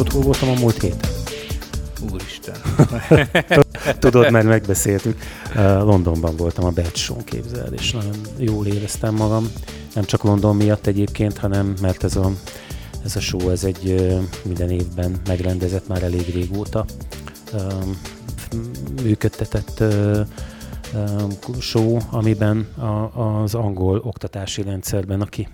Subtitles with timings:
[0.00, 1.10] Tudod, hol voltam a múlt héten?
[2.12, 2.54] Úristen.
[3.98, 5.18] Tudod, mert megbeszéltük.
[5.54, 9.52] Londonban voltam a Show képzel, és nagyon jól éreztem magam.
[9.94, 12.30] Nem csak London miatt egyébként, hanem mert ez a,
[13.04, 14.12] ez a show, ez egy
[14.44, 16.84] minden évben megrendezett már elég régóta
[19.02, 19.82] működtetett
[21.58, 22.68] show, amiben
[23.14, 25.48] az angol oktatási rendszerben, aki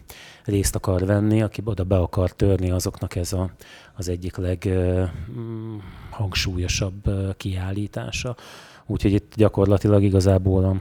[0.45, 3.51] részt akar venni, aki oda be akar törni, azoknak ez a,
[3.97, 8.37] az egyik leghangsúlyosabb mm, kiállítása.
[8.87, 10.77] Úgyhogy itt gyakorlatilag igazából a,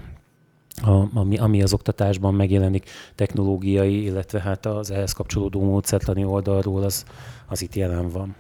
[0.92, 7.06] a, ami, ami az oktatásban megjelenik technológiai, illetve hát az ehhez kapcsolódó módszertani oldalról, az,
[7.48, 8.36] az itt jelen van.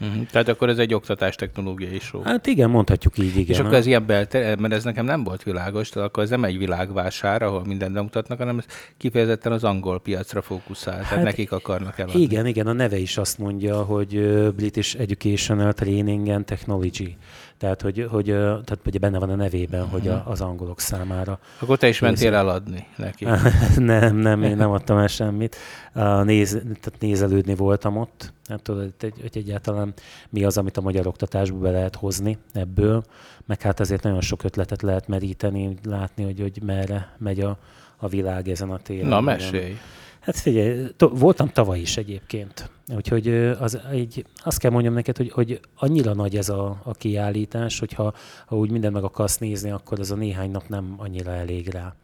[0.00, 0.26] Uh-huh.
[0.26, 2.22] Tehát akkor ez egy oktatás technológiai show.
[2.22, 3.54] Hát igen, mondhatjuk így, igen.
[3.54, 6.44] És akkor ez ilyen belte, mert ez nekem nem volt világos, tehát akkor ez nem
[6.44, 8.64] egy világvásár, ahol mindent bemutatnak, hanem ez
[8.96, 12.20] kifejezetten az angol piacra fókuszál, hát tehát nekik akarnak eladni.
[12.20, 14.08] Igen, igen, a neve is azt mondja, hogy
[14.56, 17.16] British Educational Training and Technology.
[17.58, 20.00] Tehát, hogy, hogy tehát ugye benne van a nevében, uh-huh.
[20.00, 20.30] hogy a, mhm.
[20.30, 21.38] az angolok számára.
[21.58, 23.26] Akkor te is mentél eladni neki.
[23.76, 25.56] nem, nem, én nem adtam el semmit.
[25.92, 28.32] A néz, tehát nézelődni voltam ott.
[28.46, 29.92] Nem tudod, hogy, hogy egyáltalán
[30.30, 33.04] mi az, amit a magyar oktatásba be lehet hozni ebből.
[33.46, 37.58] Meg hát azért nagyon sok ötletet lehet meríteni, látni, hogy, hogy merre megy a,
[37.96, 39.08] a világ ezen a téren.
[39.08, 39.76] Na, mesélj!
[40.24, 42.70] Hát figyelj, to- voltam tavaly is egyébként.
[42.96, 47.78] Úgyhogy az, egy, azt kell mondjam neked, hogy, hogy annyira nagy ez a, a kiállítás,
[47.78, 48.14] hogyha
[48.46, 51.94] ha úgy minden meg akarsz nézni, akkor az a néhány nap nem annyira elég rá.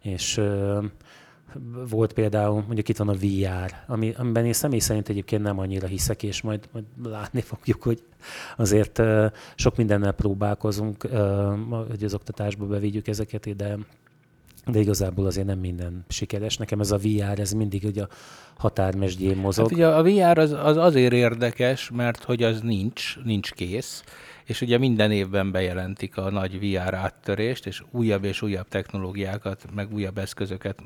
[0.00, 0.78] És ö,
[1.88, 5.86] volt például, mondjuk itt van a VR, ami, amiben én személy szerint egyébként nem annyira
[5.86, 8.02] hiszek, és majd, majd látni fogjuk, hogy
[8.56, 11.52] azért ö, sok mindennel próbálkozunk, ö,
[11.88, 13.76] hogy az oktatásba bevigyük ezeket, de
[14.66, 16.56] de igazából azért nem minden sikeres.
[16.56, 18.08] Nekem ez a VR, ez mindig ugye a
[18.56, 19.64] határmesdjén mozog.
[19.64, 24.02] Hát ugye a VR az, az azért érdekes, mert hogy az nincs, nincs kész,
[24.44, 29.92] és ugye minden évben bejelentik a nagy VR áttörést, és újabb és újabb technológiákat, meg
[29.92, 30.82] újabb eszközöket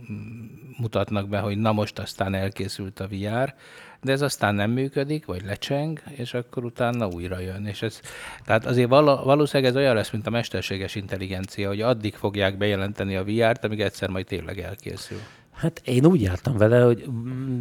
[0.79, 3.55] mutatnak be, hogy na most aztán elkészült a VR,
[4.03, 7.67] de ez aztán nem működik, vagy lecseng, és akkor utána újra jön.
[7.67, 8.01] És ez,
[8.45, 13.17] tehát azért val- valószínűleg ez olyan lesz, mint a mesterséges intelligencia, hogy addig fogják bejelenteni
[13.17, 15.19] a VR-t, amíg egyszer majd tényleg elkészül.
[15.57, 17.09] Hát én úgy jártam vele, hogy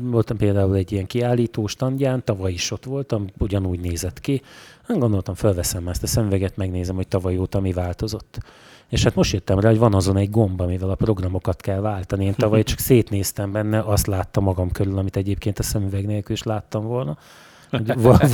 [0.02, 4.42] voltam például egy ilyen kiállító standján, tavaly is ott voltam, ugyanúgy nézett ki.
[4.90, 8.38] Én gondoltam, felveszem ezt a szemüveget, megnézem, hogy tavaly óta mi változott.
[8.90, 12.26] És hát most jöttem rá, hogy van azon egy gomb, amivel a programokat kell váltani.
[12.26, 16.44] Én tavaly csak szétnéztem benne, azt láttam magam körül, amit egyébként a szemüveg nélkül is
[16.44, 17.18] láttam volna.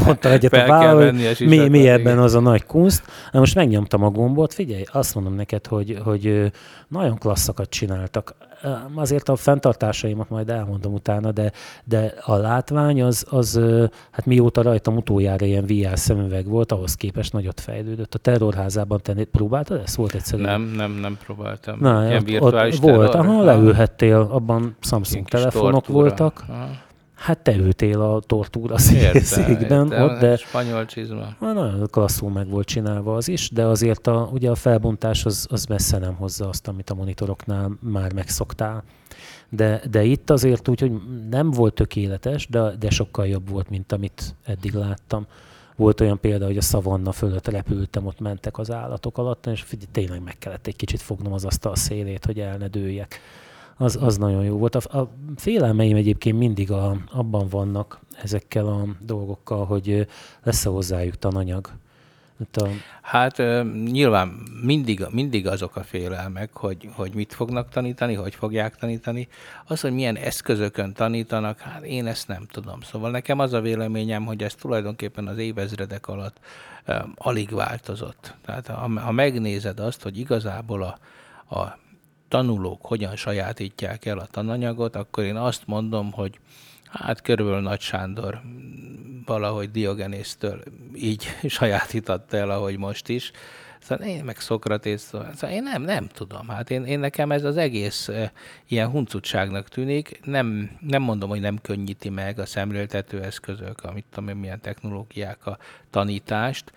[0.06, 3.04] Vonta egyet a váll, mi, mi ebben az a nagy kunst.
[3.32, 6.52] Na most megnyomtam a gombot, figyelj, azt mondom neked, hogy, hogy
[6.88, 8.36] nagyon klasszakat csináltak.
[8.96, 11.52] Azért a fenntartásaimat majd elmondom utána, de,
[11.84, 13.60] de a látvány az, az,
[14.12, 18.14] hát mióta rajtam utoljára ilyen VR szemüveg volt, ahhoz képest nagyot fejlődött.
[18.14, 19.96] A terrorházában te próbáltad ezt?
[19.96, 20.42] Volt egyszerű?
[20.44, 21.78] Nem, nem, nem próbáltam.
[21.80, 26.44] Na, ilyen ott, ott volt, ahol leülhettél, abban Samsung telefonok voltak.
[26.48, 26.90] Aha
[27.22, 28.78] Hát te ültél a tortúra
[29.34, 31.36] székben ott, de spanyol csizma.
[31.40, 35.66] Nagyon klasszul meg volt csinálva az is, de azért a, ugye a felbontás az, az
[35.66, 38.84] messze nem hozza azt, amit a monitoroknál már megszoktál.
[39.50, 40.92] De, de itt azért úgy, hogy
[41.30, 45.28] nem volt tökéletes, de, de sokkal jobb volt, mint amit eddig láttam.
[45.76, 50.24] Volt olyan példa, hogy a szavanna fölött repültem, ott mentek az állatok alatt, és tényleg
[50.24, 53.20] meg kellett egy kicsit fognom az asztal szélét, hogy el ne dőljek
[53.82, 54.76] az, az nagyon jó volt.
[54.76, 60.08] A, a félelmeim egyébként mindig a, abban vannak ezekkel a dolgokkal, hogy
[60.44, 61.70] lesz-e hozzájuk tananyag.
[62.40, 62.68] Hát, a...
[63.02, 63.38] hát
[63.92, 64.28] nyilván
[64.64, 69.28] mindig, mindig azok a félelmek, hogy, hogy mit fognak tanítani, hogy fogják tanítani.
[69.66, 72.82] Az, hogy milyen eszközökön tanítanak, hát én ezt nem tudom.
[72.82, 76.40] Szóval nekem az a véleményem, hogy ez tulajdonképpen az évezredek alatt
[77.16, 78.36] alig változott.
[78.46, 80.98] Tehát ha, ha megnézed azt, hogy igazából a,
[81.56, 81.80] a
[82.32, 86.40] tanulók hogyan sajátítják el a tananyagot, akkor én azt mondom, hogy
[86.84, 88.42] hát körülbelül Nagy Sándor
[89.26, 90.64] valahogy Diogenésztől
[90.96, 93.32] így sajátította el, ahogy most is.
[93.82, 95.02] Szóval én meg Szokratész,
[95.36, 96.48] szóval én nem, nem tudom.
[96.48, 98.32] Hát én, én nekem ez az egész e,
[98.68, 100.20] ilyen huncutságnak tűnik.
[100.24, 105.58] Nem, nem mondom, hogy nem könnyíti meg a szemléltető eszközök, amit tudom, milyen technológiák a
[105.90, 106.72] tanítást,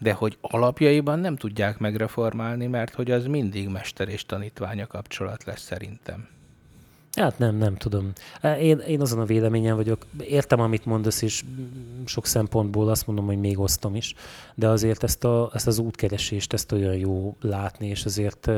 [0.00, 5.62] de hogy alapjaiban nem tudják megreformálni, mert hogy az mindig mester és tanítványa kapcsolat lesz
[5.62, 6.28] szerintem.
[7.16, 8.12] Hát nem, nem tudom.
[8.58, 10.06] Én, én azon a véleményen vagyok.
[10.20, 11.44] Értem, amit mondasz, és
[12.04, 14.14] sok szempontból azt mondom, hogy még osztom is,
[14.54, 18.50] de azért ezt, a, ezt az útkeresést, ezt olyan jó látni, és azért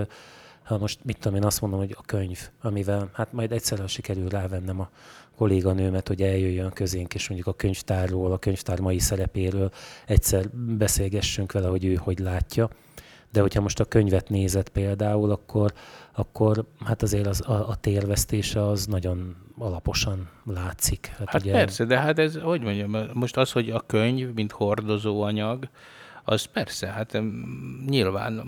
[0.62, 4.28] ha most mit tudom én azt mondom, hogy a könyv, amivel hát majd egyszer sikerül
[4.28, 4.90] rávennem a
[5.36, 9.70] kolléganőmet, hogy eljöjjön közénk, és mondjuk a könyvtárról, a könyvtár mai szerepéről
[10.06, 12.70] egyszer beszélgessünk vele, hogy ő hogy látja.
[13.32, 15.72] De hogyha most a könyvet nézett például, akkor,
[16.12, 21.06] akkor hát azért az, a, a térvesztése az nagyon alaposan látszik.
[21.18, 21.52] Hát, hát ugye...
[21.52, 25.68] persze, de hát ez, hogy mondjam, most az, hogy a könyv, mint hordozóanyag,
[26.24, 27.22] az persze, hát
[27.86, 28.42] nyilván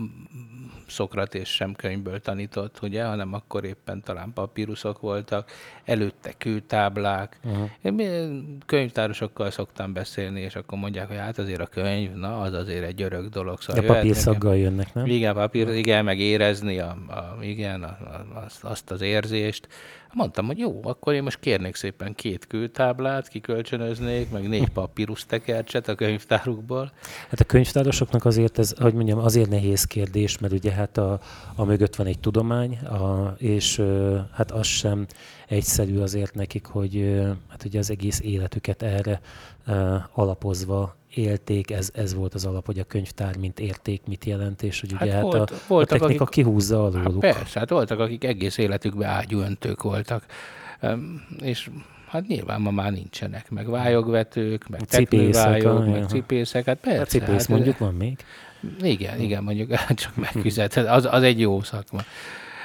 [0.87, 5.51] Szokratész sem könyvből tanított, ugye, hanem akkor éppen talán papíruszok voltak,
[5.85, 7.41] előtte kőtáblák.
[7.45, 8.01] Uh-huh.
[8.01, 12.85] Én könyvtárosokkal szoktam beszélni, és akkor mondják, hogy hát azért a könyv, na, az azért
[12.85, 13.61] egy örök dolog.
[13.61, 15.07] Szóval De papírszaggal jönnek, nem?
[15.07, 19.69] Igen, papír, igen, meg érezni a, a, igen, a, a, azt, azt az érzést.
[20.15, 25.89] Mondtam, hogy jó, akkor én most kérnék szépen két kőtáblát, kikölcsönöznék, meg négy papírus tekercset
[25.89, 26.93] a könyvtárukból.
[27.29, 31.21] Hát a könyvtárosoknak azért ez, hogy mondjam, azért nehéz kérdés, mert ugye hát a,
[31.55, 33.83] a mögött van egy tudomány, a, és
[34.33, 35.07] hát az sem
[35.49, 39.21] egyszerű azért nekik, hogy hát ugye az egész életüket erre
[40.13, 44.81] alapozva élték, ez, ez volt az alap, hogy a könyvtár mint érték mit jelent, és
[44.81, 47.25] hogy ugye hát, hát volt, a, voltak, a technika akik, kihúzza alóluk.
[47.25, 50.27] Hát persze, hát voltak, akik egész életükben ágyúöntők voltak,
[51.39, 51.71] és
[52.15, 57.01] hát nyilván ma már nincsenek, meg vályogvetők, meg teknővályog, meg cipészek, hát persze.
[57.01, 58.19] A cipész hát, mondjuk van még?
[58.81, 62.01] Igen, igen, mondjuk csak megfizet, az, az egy jó szakma.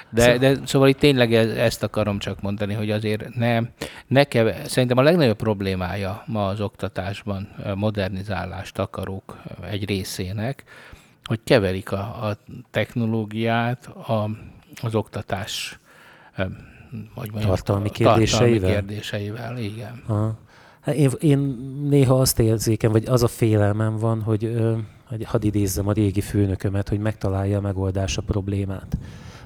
[0.10, 0.38] De, szóval...
[0.38, 3.60] de szóval itt tényleg ezt akarom csak mondani, hogy azért ne,
[4.08, 10.64] ne keve, szerintem a legnagyobb problémája ma az oktatásban modernizálást akarók egy részének,
[11.24, 12.38] hogy keverik a, a
[12.72, 14.30] technológiát a,
[14.82, 15.80] az oktatás
[17.16, 18.60] vagy mondjam, tartalmi kérdéseivel?
[18.60, 20.04] Tartalmi kérdéseivel, igen.
[20.08, 20.38] Aha.
[20.82, 21.40] Hát én, én
[21.90, 24.58] néha azt érzékem, vagy az a félelmem van, hogy,
[25.06, 28.98] hogy hadd idézzem a régi főnökömet, hogy megtalálja a megoldás a problémát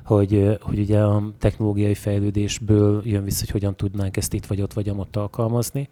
[0.04, 4.74] hogy, hogy ugye a technológiai fejlődésből jön vissza, hogy hogyan tudnánk ezt itt vagy ott
[4.74, 5.90] vagy ott alkalmazni,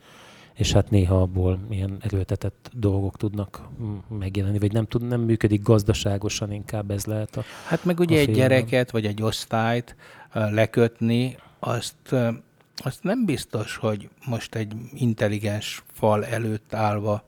[0.54, 3.68] és hát néha abból ilyen erőltetett dolgok tudnak
[4.20, 8.32] megjelenni, vagy nem, tud, nem működik gazdaságosan, inkább ez lehet a Hát meg ugye egy
[8.32, 9.96] gyereket, vagy egy osztályt
[10.34, 12.16] lekötni, azt,
[12.76, 17.26] azt nem biztos, hogy most egy intelligens fal előtt állva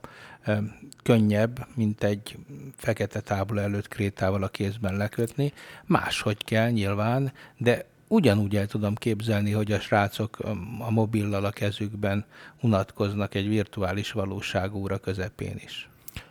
[1.02, 2.38] könnyebb, mint egy
[2.76, 5.52] fekete tábla előtt krétával a kézben lekötni.
[5.84, 10.38] Máshogy kell nyilván, de ugyanúgy el tudom képzelni, hogy a srácok
[10.78, 12.24] a mobillal a kezükben
[12.60, 15.88] unatkoznak egy virtuális valóságúra közepén is.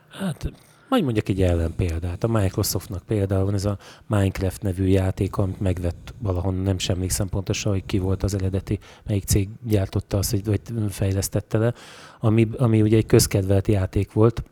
[0.10, 0.52] Hát
[0.94, 2.24] majd mondjak egy ellenpéldát.
[2.24, 7.30] A Microsoftnak például van ez a Minecraft nevű játék, amit megvett valahon, nem sem emlékszem
[7.30, 11.74] pontosan, hogy ki volt az eredeti, melyik cég gyártotta azt, vagy fejlesztette le,
[12.19, 14.44] ami, ami ugye egy közkedvelt játék volt,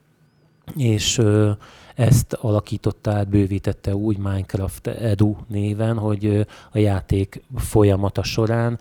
[0.76, 1.52] és ö,
[1.96, 8.80] ezt alakította át, bővítette úgy Minecraft Edu néven, hogy a játék folyamata során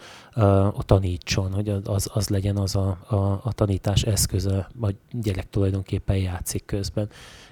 [0.75, 6.17] a tanítson, hogy az, az legyen az a, a, a tanítás eszköze, vagy gyerek tulajdonképpen
[6.17, 7.09] játszik közben.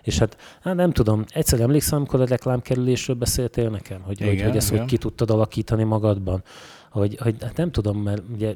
[0.09, 4.43] És hát, hát nem tudom, egyszer emlékszem, amikor a reklámkerülésről beszéltél nekem, hogy, igen, hogy,
[4.43, 4.81] hogy ezt igen.
[4.81, 6.43] hogy ki tudtad alakítani magadban,
[6.91, 8.55] hogy, hogy hát nem tudom, mert ugye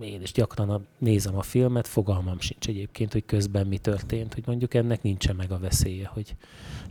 [0.00, 4.74] én is gyakran nézem a filmet, fogalmam sincs egyébként, hogy közben mi történt, hogy mondjuk
[4.74, 6.34] ennek nincsen meg a veszélye, hogy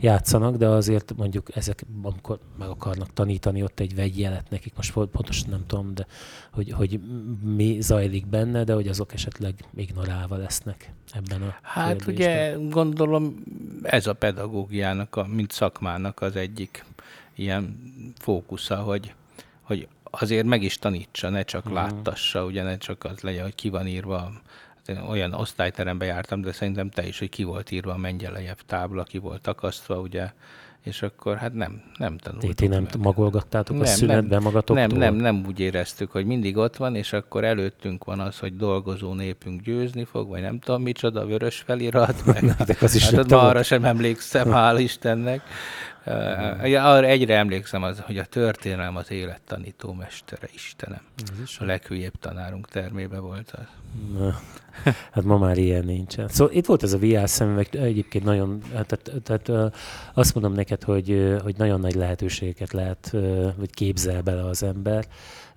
[0.00, 5.50] játszanak, de azért mondjuk ezek, amikor meg akarnak tanítani ott egy vegyjelet nekik, most pontosan
[5.50, 6.06] nem tudom, de
[6.52, 7.00] hogy, hogy
[7.42, 12.58] mi zajlik benne, de hogy azok esetleg ignorálva lesznek ebben a Hát kérdésben.
[12.58, 13.42] ugye gondolom
[13.82, 16.84] ez a pedagógiának, a, mint szakmának az egyik
[17.34, 17.78] ilyen
[18.18, 19.14] fókusza, hogy,
[19.62, 21.72] hogy azért meg is tanítsa, ne csak mm.
[21.72, 24.32] láttassa, ugye ne csak az legyen, hogy ki van írva.
[24.86, 29.02] Hát olyan osztályterembe jártam, de szerintem te is, hogy ki volt írva a mengyelejev tábla,
[29.02, 30.32] ki volt akasztva, ugye,
[30.82, 32.54] és akkor hát nem, nem tanultuk.
[32.54, 32.98] Ti nem meg.
[32.98, 34.76] magolgattátok nem, a szünetben nem, magatoktól?
[34.86, 38.56] Nem, nem, nem úgy éreztük, hogy mindig ott van, és akkor előttünk van az, hogy
[38.56, 43.32] dolgozó népünk győzni fog, vagy nem tudom micsoda, vörös felirat, meg, de az is hát
[43.32, 45.42] arra sem emlékszem, hál' Istennek.
[46.06, 51.00] Uh, arra egyre emlékszem, az, hogy a történelem az élet tanító mestere, Istenem.
[51.58, 53.66] A leghülyébb tanárunk termébe volt az.
[54.18, 54.40] Na,
[55.12, 56.28] hát ma már ilyen nincsen.
[56.28, 59.72] Szóval itt volt ez a VR szemüveg, egyébként nagyon, hát, tehát, tehát
[60.14, 63.10] azt mondom neked, hogy, hogy nagyon nagy lehetőségeket lehet,
[63.56, 65.04] vagy képzel bele az ember,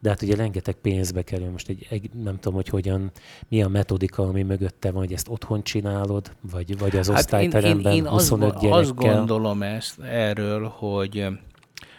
[0.04, 1.50] de hát ugye rengeteg pénzbe kerül.
[1.50, 3.12] Most egy, egy, nem tudom, hogy hogyan,
[3.48, 7.92] mi a metodika, ami mögötte van, hogy ezt otthon csinálod, vagy, vagy az hát osztályteremben
[7.92, 11.28] én, én, én 25 azt, azt gondolom ezt erről, hogy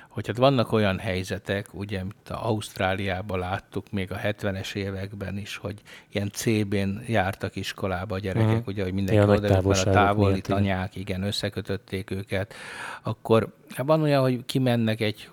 [0.08, 5.56] hogy hát vannak olyan helyzetek, ugye, mint a Ausztráliában láttuk még a 70-es években is,
[5.56, 5.82] hogy
[6.12, 8.66] ilyen CB-n jártak iskolába a gyerekek, uh-huh.
[8.66, 12.54] ugye, hogy mindenki oda, a távoli anyák, igen, összekötötték őket,
[13.02, 15.28] akkor hát van olyan, hogy kimennek egy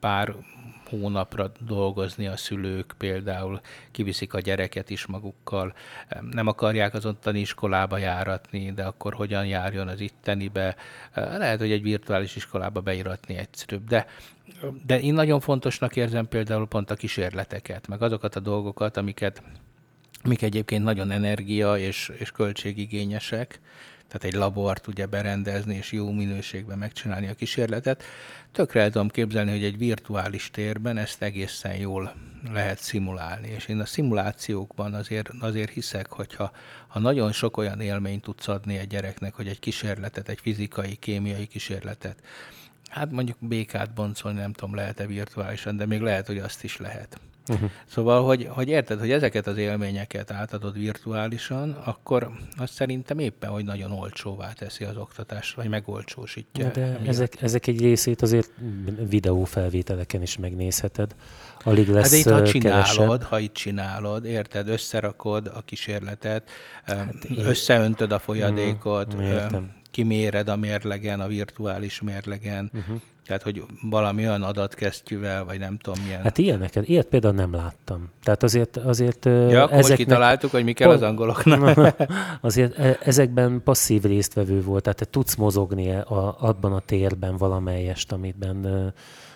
[0.00, 0.34] pár
[0.88, 3.60] hónapra dolgozni a szülők, például
[3.90, 5.74] kiviszik a gyereket is magukkal,
[6.30, 10.76] nem akarják az ottani iskolába járatni, de akkor hogyan járjon az ittenibe.
[11.14, 14.06] Lehet, hogy egy virtuális iskolába beiratni egyszerűbb, de
[14.86, 19.42] de én nagyon fontosnak érzem például pont a kísérleteket, meg azokat a dolgokat, amiket,
[20.22, 23.60] amik egyébként nagyon energia és, és költségigényesek,
[24.08, 28.02] tehát egy labort ugye berendezni és jó minőségben megcsinálni a kísérletet.
[28.52, 32.14] Tökre el tudom képzelni, hogy egy virtuális térben ezt egészen jól
[32.52, 33.48] lehet szimulálni.
[33.48, 36.52] És én a szimulációkban azért, azért hiszek, hogyha
[36.86, 41.46] ha nagyon sok olyan élményt tudsz adni egy gyereknek, hogy egy kísérletet, egy fizikai, kémiai
[41.46, 42.22] kísérletet,
[42.88, 47.20] hát mondjuk békát boncolni nem tudom, lehet-e virtuálisan, de még lehet, hogy azt is lehet.
[47.48, 47.70] Uh-huh.
[47.86, 53.64] Szóval, hogy, hogy érted, hogy ezeket az élményeket átadod virtuálisan, akkor azt szerintem éppen, hogy
[53.64, 56.70] nagyon olcsóvá teszi az oktatást, vagy megolcsósítja.
[56.70, 58.50] De ezek, ezek egy részét azért
[59.08, 61.14] videófelvételeken is megnézheted.
[61.64, 63.22] Alig lesz hát de itt, ha csinálod, kevesebb.
[63.22, 66.50] ha itt csinálod, érted, összerakod a kísérletet,
[66.84, 69.20] hát összeöntöd a folyadékot, mm,
[69.94, 73.00] kiméred a mérlegen, a virtuális mérlegen, uh-huh.
[73.26, 76.22] Tehát, hogy valami olyan adatkesztyűvel, vagy nem tudom milyen.
[76.22, 78.10] Hát ilyeneket, ilyet például nem láttam.
[78.22, 79.96] Tehát azért, azért ja, akkor ezeknek...
[79.96, 81.96] kitaláltuk, hogy mi kell az angoloknak.
[82.40, 88.92] azért ezekben passzív résztvevő volt, tehát te tudsz mozogni a, abban a térben valamelyest, amiben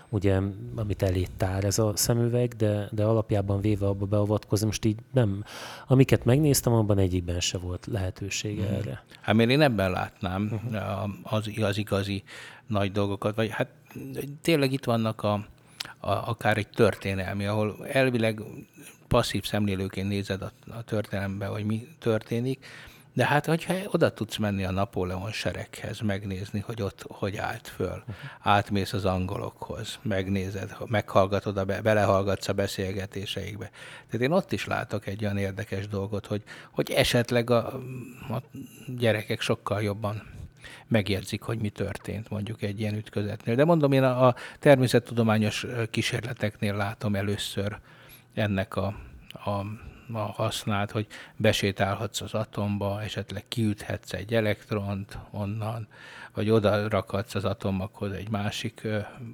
[0.09, 0.41] ugye,
[0.77, 5.45] amit tár ez a szemüveg, de, de alapjában véve abba beavatkozni, most így nem,
[5.87, 8.75] amiket megnéztem, abban egyikben se volt lehetősége hmm.
[8.75, 9.05] erre.
[9.21, 11.33] Hát mert én ebben látnám uh-huh.
[11.35, 12.23] az, az igazi
[12.67, 13.69] nagy dolgokat, vagy hát
[14.43, 15.33] tényleg itt vannak a,
[15.99, 18.43] a, akár egy történelmi, ahol elvileg
[19.09, 22.67] passzív szemlélőként nézed a, a történelembe, hogy mi történik,
[23.19, 28.05] de hát, hogyha oda tudsz menni a Napóleon sereghez, megnézni, hogy ott hogy állt föl,
[28.41, 33.71] átmész az angolokhoz, megnézed, meghallgatod, a be, belehallgatsz a beszélgetéseikbe.
[34.11, 37.67] Tehát én ott is látok egy olyan érdekes dolgot, hogy, hogy esetleg a,
[38.29, 38.43] a
[38.87, 40.23] gyerekek sokkal jobban
[40.89, 43.55] megérzik, hogy mi történt mondjuk egy ilyen ütközetnél.
[43.55, 47.79] De mondom, én a, a természettudományos kísérleteknél látom először
[48.35, 48.87] ennek a,
[49.33, 49.65] a
[50.13, 55.89] a használt, hogy besétálhatsz az atomba, esetleg kiüthetsz egy elektront onnan,
[56.35, 58.87] vagy oda rakhatsz az atomokhoz egy másik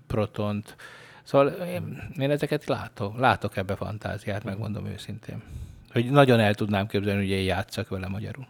[0.06, 0.76] protont.
[1.22, 5.42] Szóval én, én ezeket látok, látok ebbe fantáziát, megmondom őszintén.
[5.92, 8.46] Hogy nagyon el tudnám képzelni, hogy én játszak vele magyarul.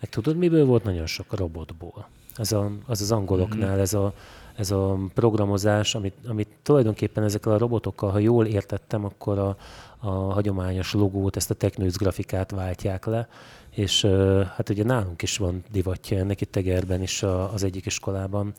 [0.00, 2.08] Meg tudod, miből volt nagyon sok robotból?
[2.36, 3.80] Ez a, az az angoloknál, mm-hmm.
[3.80, 4.14] ez a,
[4.56, 9.56] ez a programozás, amit, amit tulajdonképpen ezekkel a robotokkal, ha jól értettem, akkor a,
[10.00, 13.28] a hagyományos logót, ezt a Technews grafikát váltják le,
[13.70, 14.04] és
[14.56, 18.54] hát ugye nálunk is van divatja ennek itt Tegerben is az egyik iskolában.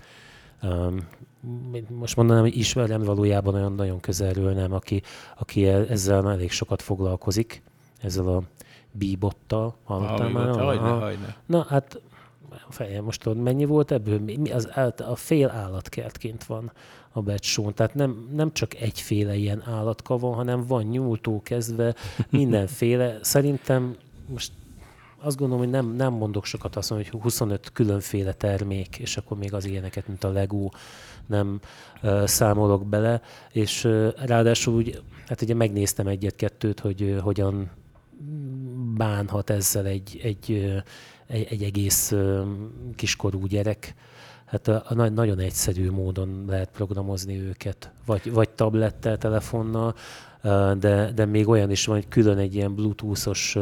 [1.89, 5.01] Most mondanám, hogy ismerem valójában olyan nagyon közelről nem, aki,
[5.38, 7.63] aki e, ezzel elég sokat foglalkozik,
[8.01, 8.41] ezzel a
[8.91, 9.75] bíbottal.
[9.83, 10.50] Hallottál már?
[10.50, 11.36] Hajne, hajne.
[11.45, 12.01] Na hát
[12.69, 14.19] fejem, most tudod, mennyi volt ebből?
[14.19, 14.69] Mi, az,
[15.07, 16.71] a fél állatkertként van
[17.12, 17.74] a becsón.
[17.74, 21.96] Tehát nem, nem csak egyféle ilyen állatka van, hanem van nyúltó kezdve
[22.30, 23.18] mindenféle.
[23.22, 23.96] Szerintem
[24.27, 24.51] most
[25.24, 29.38] azt gondolom, hogy nem, nem mondok sokat azt mondom, hogy 25 különféle termék, és akkor
[29.38, 30.70] még az ilyeneket, mint a Lego
[31.27, 31.60] nem
[32.03, 37.72] uh, számolok bele, és uh, ráadásul úgy, hát ugye megnéztem egyet-kettőt, hogy uh, hogyan
[38.98, 40.74] bánhat ezzel egy, egy,
[41.27, 42.13] egy, egy egész
[42.96, 43.96] kiskorú gyerek.
[44.51, 49.96] Hát a, a nagyon egyszerű módon lehet programozni őket, vagy, vagy tablettel, telefonnal,
[50.77, 53.58] de, de még olyan is van, hogy külön egy ilyen bluetoothos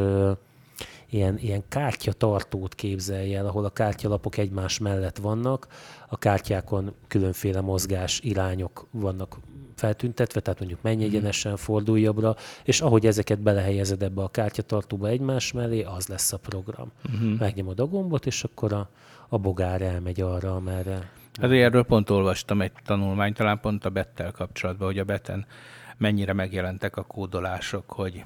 [1.09, 5.67] ilyen, ilyen kártyatartót képzelj el, ahol a kártyalapok egymás mellett vannak,
[6.07, 9.37] a kártyákon különféle mozgás irányok vannak
[9.75, 11.05] feltüntetve, tehát mondjuk menj mhm.
[11.05, 16.37] egyenesen, fordulj jobbra, és ahogy ezeket belehelyezed ebbe a kártyatartóba egymás mellé, az lesz a
[16.37, 16.91] program.
[17.13, 17.39] Uh-huh.
[17.39, 18.89] Megnyomod a gombot, és akkor a,
[19.29, 21.11] a bogár elmegy arra, amerre.
[21.41, 25.45] Hát erről pont olvastam egy tanulmányt, talán pont a Bettel kapcsolatban, hogy a Beten
[25.97, 28.23] mennyire megjelentek a kódolások, hogy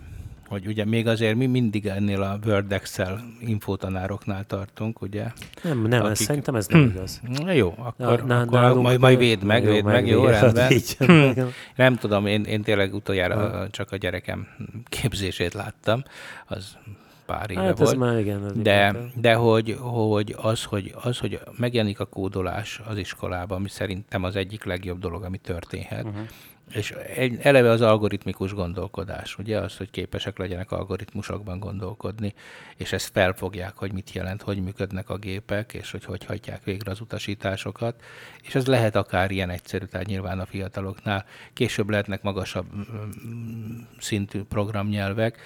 [0.54, 5.26] hogy ugye még azért mi mindig ennél a Word Excel infotanároknál tartunk, ugye?
[5.64, 6.12] Nem, nem, akik...
[6.12, 7.22] ez, szerintem ez nem igaz.
[7.46, 10.72] Na jó, akkor, na, akkor nálunk, majd, majd véd meg, jó, véd meg, jó, rendben.
[10.72, 10.98] Így.
[11.76, 14.48] nem tudom, én, én tényleg utoljára csak a gyerekem
[14.90, 16.04] képzését láttam,
[16.46, 16.78] az
[17.26, 17.90] pár éve hát volt.
[17.90, 22.82] Ez már igen, ez de, de hogy, hogy, az, hogy az, hogy megjelenik a kódolás
[22.88, 26.28] az iskolában, ami szerintem az egyik legjobb dolog, ami történhet, uh-huh.
[26.72, 32.34] És egy, eleve az algoritmikus gondolkodás, ugye az, hogy képesek legyenek algoritmusokban gondolkodni,
[32.78, 36.92] és ezt felfogják, hogy mit jelent, hogy működnek a gépek, és hogy hogy hagyják végre
[36.92, 38.04] az utasításokat.
[38.42, 41.26] És ez lehet akár ilyen egyszerű, tehát nyilván a fiataloknál.
[41.54, 45.38] Később lehetnek magasabb mm, szintű programnyelvek,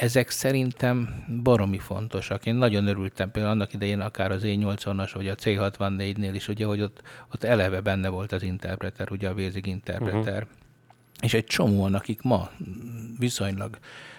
[0.00, 2.46] ezek szerintem baromi fontosak.
[2.46, 6.80] Én nagyon örültem például annak idején akár az E80-as, vagy a C64-nél is, ugye, hogy
[6.80, 10.42] ott, ott eleve benne volt az interpreter, ugye a Basic Interpreter.
[10.42, 10.58] Uh-huh.
[11.20, 12.50] És egy csomóan, akik ma
[13.18, 13.78] viszonylag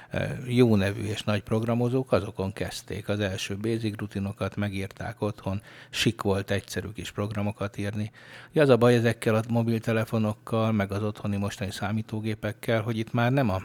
[0.09, 6.21] e, jó nevű és nagy programozók, azokon kezdték az első basic rutinokat, megírták otthon, sik
[6.21, 8.11] volt egyszerű kis programokat írni.
[8.51, 13.31] Ugye az a baj ezekkel a mobiltelefonokkal, meg az otthoni mostani számítógépekkel, hogy itt már
[13.31, 13.61] nem a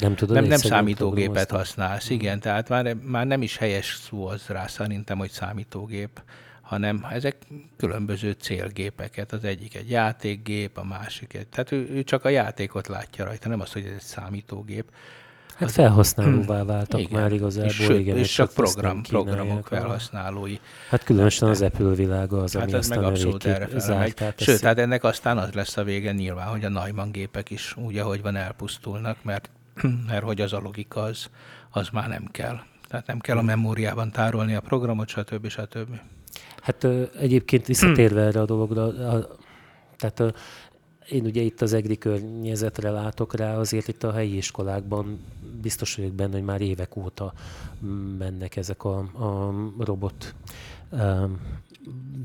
[0.00, 4.46] nem, tudod, nem, nem számítógépet használsz, igen, tehát már, már nem is helyes szó az
[4.46, 6.22] rá szerintem, hogy számítógép,
[6.70, 7.36] hanem ezek
[7.76, 9.32] különböző célgépeket.
[9.32, 11.46] Az egyik egy játékgép, a másik egy.
[11.46, 14.84] Tehát ő, ő csak a játékot látja rajta, nem az, hogy ez egy számítógép.
[15.54, 17.20] Hát az, felhasználóvá váltak igen.
[17.20, 17.70] már igazából.
[17.70, 20.58] És, igen, és csak program, programok felhasználói.
[20.88, 24.78] Hát különösen az Apple világa az, hát ami ez meg abszolút erre zárt, Sőt, tehát
[24.78, 28.36] ennek aztán az lesz a vége nyilván, hogy a Neumann gépek is úgy, ahogy van,
[28.36, 29.50] elpusztulnak, mert
[30.06, 31.30] mert hogy az a logika az,
[31.70, 32.60] az már nem kell.
[32.88, 35.48] Tehát nem kell a memóriában tárolni a programot, stb.
[35.48, 36.00] stb.
[36.62, 36.86] Hát
[37.18, 39.36] egyébként visszatérve erre a dologra, a,
[39.96, 40.34] tehát
[41.08, 45.20] én ugye itt az EGRI környezetre látok rá, azért itt a helyi iskolákban
[45.60, 47.32] biztos vagyok benne, hogy már évek óta
[48.18, 50.34] mennek ezek a, a robot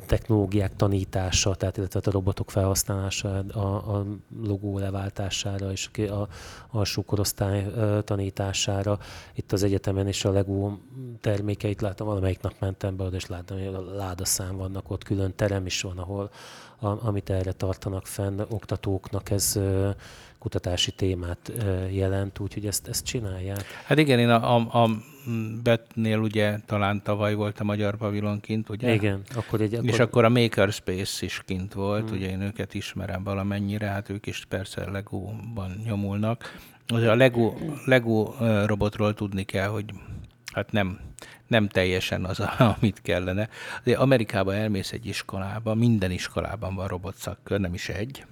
[0.05, 3.59] technológiák tanítása, tehát illetve a robotok felhasználása a,
[3.97, 4.05] a
[4.43, 6.27] logó leváltására és a
[6.71, 7.67] alsó korosztály
[8.03, 8.99] tanításására.
[9.33, 10.77] Itt az egyetemen is a Lego
[11.21, 15.65] termékeit láttam, valamelyik nap mentem be és láttam, hogy a ládaszám vannak ott, külön terem
[15.65, 16.29] is van, ahol
[16.79, 19.59] a, amit erre tartanak fenn oktatóknak, ez
[20.39, 21.51] kutatási témát
[21.91, 23.63] jelent, úgyhogy ezt, ezt csinálják.
[23.85, 24.89] Hát igen, én a, a, a
[25.63, 28.93] Betnél ugye talán tavaly volt a Magyar Pavilon kint, ugye?
[28.93, 29.21] Igen.
[29.35, 29.89] Akkor egy, akkor...
[29.89, 32.17] És akkor a Makerspace is kint volt, hmm.
[32.17, 36.57] ugye én őket ismerem valamennyire, hát ők is persze Lego-ban nyomulnak.
[36.87, 37.53] Azért a Lego,
[37.85, 38.33] Lego
[38.65, 39.85] robotról tudni kell, hogy
[40.53, 40.99] hát nem,
[41.47, 42.39] nem teljesen az,
[42.79, 43.49] amit kellene.
[43.83, 48.25] De Amerikában elmész egy iskolába, minden iskolában van robotszakkör, nem is egy,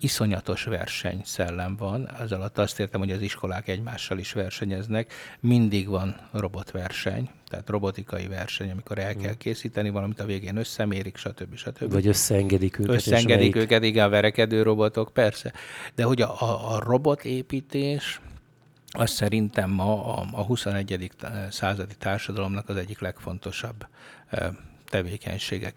[0.00, 6.16] iszonyatos versenyszellem van, ez alatt azt értem, hogy az iskolák egymással is versenyeznek, mindig van
[6.32, 11.56] robotverseny, tehát robotikai verseny, amikor el kell készíteni valamit, a végén összemérik, stb.
[11.56, 11.92] stb.
[11.92, 12.94] Vagy összeengedik őket.
[12.94, 13.56] Összeengedik melyik...
[13.56, 15.52] őket, igen, verekedő robotok, persze.
[15.94, 18.20] De hogy a, a, a robotépítés,
[18.90, 21.10] az szerintem ma a, a 21.
[21.50, 23.86] századi társadalomnak az egyik legfontosabb
[24.88, 25.72] tevékenysége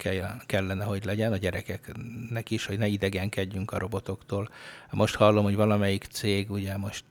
[0.45, 4.49] kellene, hogy legyen a gyerekeknek is, hogy ne idegenkedjünk a robotoktól.
[4.91, 7.03] Most hallom, hogy valamelyik cég, ugye most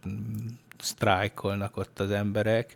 [0.79, 2.75] sztrájkolnak ott az emberek,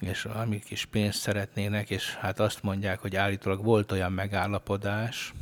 [0.00, 5.32] és amik is pénzt szeretnének, és hát azt mondják, hogy állítólag volt olyan megállapodás,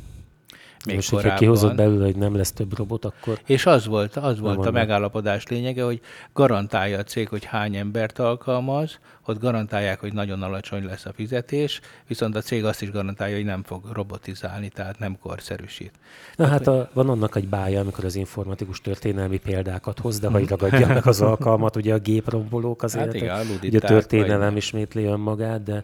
[0.85, 1.31] még Most, korábban.
[1.31, 3.39] hogyha kihozott belőle, hogy nem lesz több robot, akkor...
[3.45, 6.01] És az volt, az volt a megállapodás lényege, hogy
[6.33, 11.81] garantálja a cég, hogy hány embert alkalmaz, ott garantálják, hogy nagyon alacsony lesz a fizetés,
[12.07, 15.91] viszont a cég azt is garantálja, hogy nem fog robotizálni, tehát nem korszerűsít.
[16.35, 20.27] Na tehát, hát a, van annak egy bája, amikor az informatikus történelmi példákat hoz, de
[20.27, 25.03] hogy ragadja meg az alkalmat, ugye a géprombolók azért, hát igen, ugye a történelem ismétli
[25.03, 25.83] önmagát, de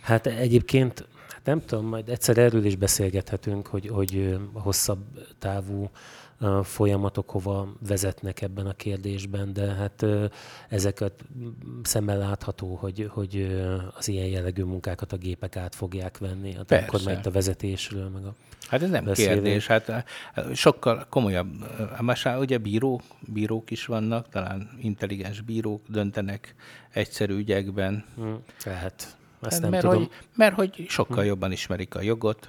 [0.00, 1.06] hát egyébként
[1.48, 5.04] nem tudom, majd egyszer erről is beszélgethetünk, hogy, hogy a hosszabb
[5.38, 5.90] távú
[6.62, 10.04] folyamatok hova vezetnek ebben a kérdésben, de hát
[10.68, 11.12] ezeket
[11.82, 13.60] szemmel látható, hogy, hogy
[13.96, 16.54] az ilyen jellegű munkákat a gépek át fogják venni.
[16.54, 16.86] Hát Persze.
[16.86, 18.34] akkor majd a vezetésről, meg a
[18.68, 19.42] Hát ez nem beszélünk.
[19.42, 20.04] kérdés, hát
[20.54, 21.48] sokkal komolyabb.
[22.00, 26.54] Most ugye bírók, bírók is vannak, talán intelligens bírók döntenek
[26.92, 28.04] egyszerű ügyekben.
[28.16, 29.17] Hmm, lehet.
[29.40, 29.98] Ezt nem mert, tudom.
[29.98, 32.48] Hogy, mert hogy sokkal jobban ismerik a jogot.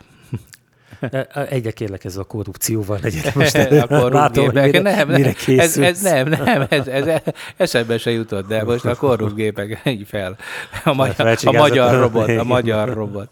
[1.49, 3.55] Egyre kérlek ez a korrupcióval legyen most.
[3.87, 7.21] a korrupt mire, nem, mire ez, ez, nem, nem, ez, ez
[7.57, 10.37] eszembe se jutott, de most a korrupt gépek így fel.
[10.83, 13.29] A, magyar, a magyar robot, a magyar robot,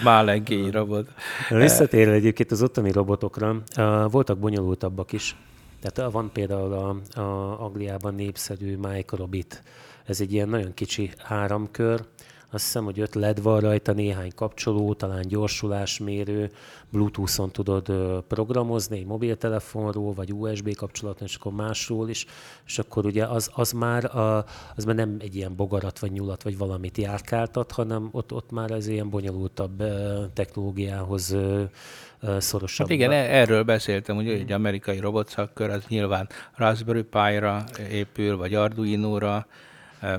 [0.02, 1.08] málenkény robot.
[1.48, 3.62] Visszatérve egyébként az ottani robotokra,
[4.10, 5.36] voltak bonyolultabbak is.
[5.82, 9.62] Tehát van például a, a Angliában népszerű Microbit.
[10.06, 12.00] Ez egy ilyen nagyon kicsi áramkör,
[12.50, 16.50] azt hiszem, hogy öt LED van rajta, néhány kapcsoló, talán gyorsulásmérő,
[16.90, 17.92] Bluetooth-on tudod
[18.28, 22.26] programozni egy mobiltelefonról, vagy USB kapcsolaton, és akkor másról is,
[22.66, 24.44] és akkor ugye az, az, már, a,
[24.76, 28.70] az már nem egy ilyen bogarat, vagy nyulat, vagy valamit járkáltat, hanem ott, ott már
[28.70, 29.82] az ilyen bonyolultabb
[30.32, 31.36] technológiához
[32.38, 32.86] szorosabb.
[32.86, 38.54] Hát igen, e- erről beszéltem, hogy egy amerikai robotszakkör az nyilván Raspberry Pi-ra épül, vagy
[38.54, 39.46] Arduino-ra,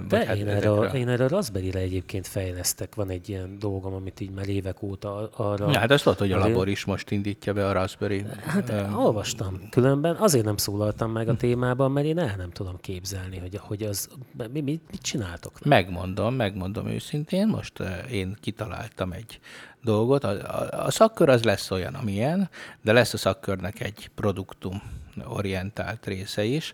[0.07, 2.95] de hát én, erre, a, én erre a Raspberry-re egyébként fejlesztek.
[2.95, 5.71] Van egy ilyen dolgom, amit így már évek óta arra...
[5.71, 8.25] Ja, hát azt tudod, hogy a labor is most indítja be a Raspberry.
[8.45, 9.69] Hát um, olvastam.
[9.69, 13.83] Különben azért nem szólaltam meg a témában, mert én el nem tudom képzelni, hogy, hogy
[13.83, 14.09] az...
[14.51, 15.63] Mi, mit, mit csináltok?
[15.65, 17.47] Megmondom, megmondom őszintén.
[17.47, 19.39] Most én kitaláltam egy
[19.83, 20.23] dolgot.
[20.23, 22.49] A, a, a szakkör az lesz olyan, amilyen,
[22.81, 24.81] de lesz a szakkörnek egy produktum
[25.27, 26.73] orientált része is.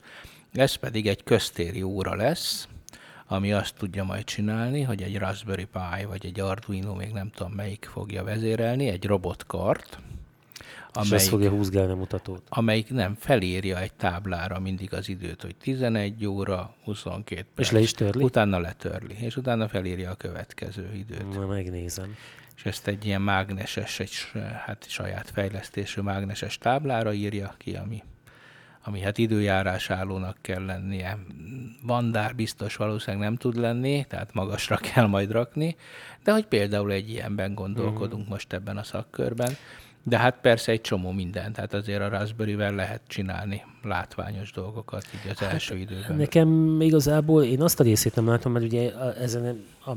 [0.54, 2.68] Ez pedig egy köztéri óra lesz,
[3.28, 7.52] ami azt tudja majd csinálni, hogy egy Raspberry Pi vagy egy Arduino, még nem tudom
[7.52, 10.00] melyik fogja vezérelni, egy robotkart,
[10.94, 12.42] amelyik, és fogja húzgálni a mutatót.
[12.50, 17.68] Amelyik nem felírja egy táblára mindig az időt, hogy 11 óra, 22 perc.
[17.68, 18.24] És le is törli?
[18.24, 21.34] Utána letörli, és utána felírja a következő időt.
[21.34, 22.16] Na, megnézem.
[22.56, 24.14] És ezt egy ilyen mágneses, egy
[24.66, 28.04] hát saját fejlesztésű mágneses táblára írja ki, ami
[28.88, 31.18] ami hát időjárás állónak kell lennie.
[31.84, 35.76] Vandár biztos valószínűleg nem tud lenni, tehát magasra kell majd rakni,
[36.24, 38.30] de hogy például egy ilyenben gondolkodunk mm.
[38.30, 39.52] most ebben a szakkörben.
[40.04, 45.32] De hát persze egy csomó minden, tehát azért a Raspberry-vel lehet csinálni látványos dolgokat így
[45.32, 46.18] az hát első időben.
[46.18, 49.92] Nekem igazából én azt a részét nem látom, mert ugye ezen a,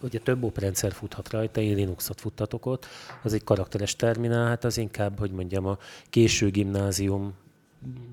[0.00, 2.86] ugye több oprendszer futhat rajta, én Linuxot futtatok ott,
[3.22, 5.78] az egy karakteres terminál, hát az inkább, hogy mondjam, a
[6.10, 7.34] késő gimnázium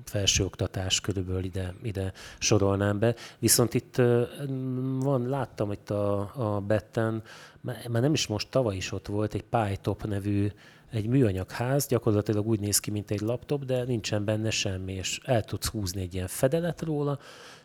[0.04, 3.14] felsőoktatás körülbelül ide, ide sorolnám be.
[3.38, 3.96] Viszont itt
[4.98, 7.22] van, láttam itt a, a Betten,
[7.60, 10.48] már nem is most, tavaly is ott volt egy PyTop nevű
[10.90, 15.20] egy műanyag ház, gyakorlatilag úgy néz ki, mint egy laptop, de nincsen benne semmi, és
[15.24, 17.18] el tudsz húzni egy ilyen fedelet róla,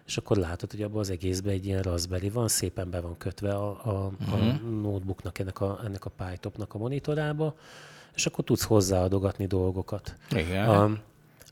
[0.06, 3.54] és akkor látod, hogy abban az egészben egy ilyen Raspberry van, szépen be van kötve
[3.54, 4.34] a, a, uh-huh.
[4.34, 4.82] a mhm.
[4.82, 7.56] notebooknak, ennek a, ennek a PyTopnak a monitorába,
[8.16, 10.16] és akkor tudsz hozzáadogatni dolgokat.
[10.32, 10.70] Igen.
[10.70, 10.98] A,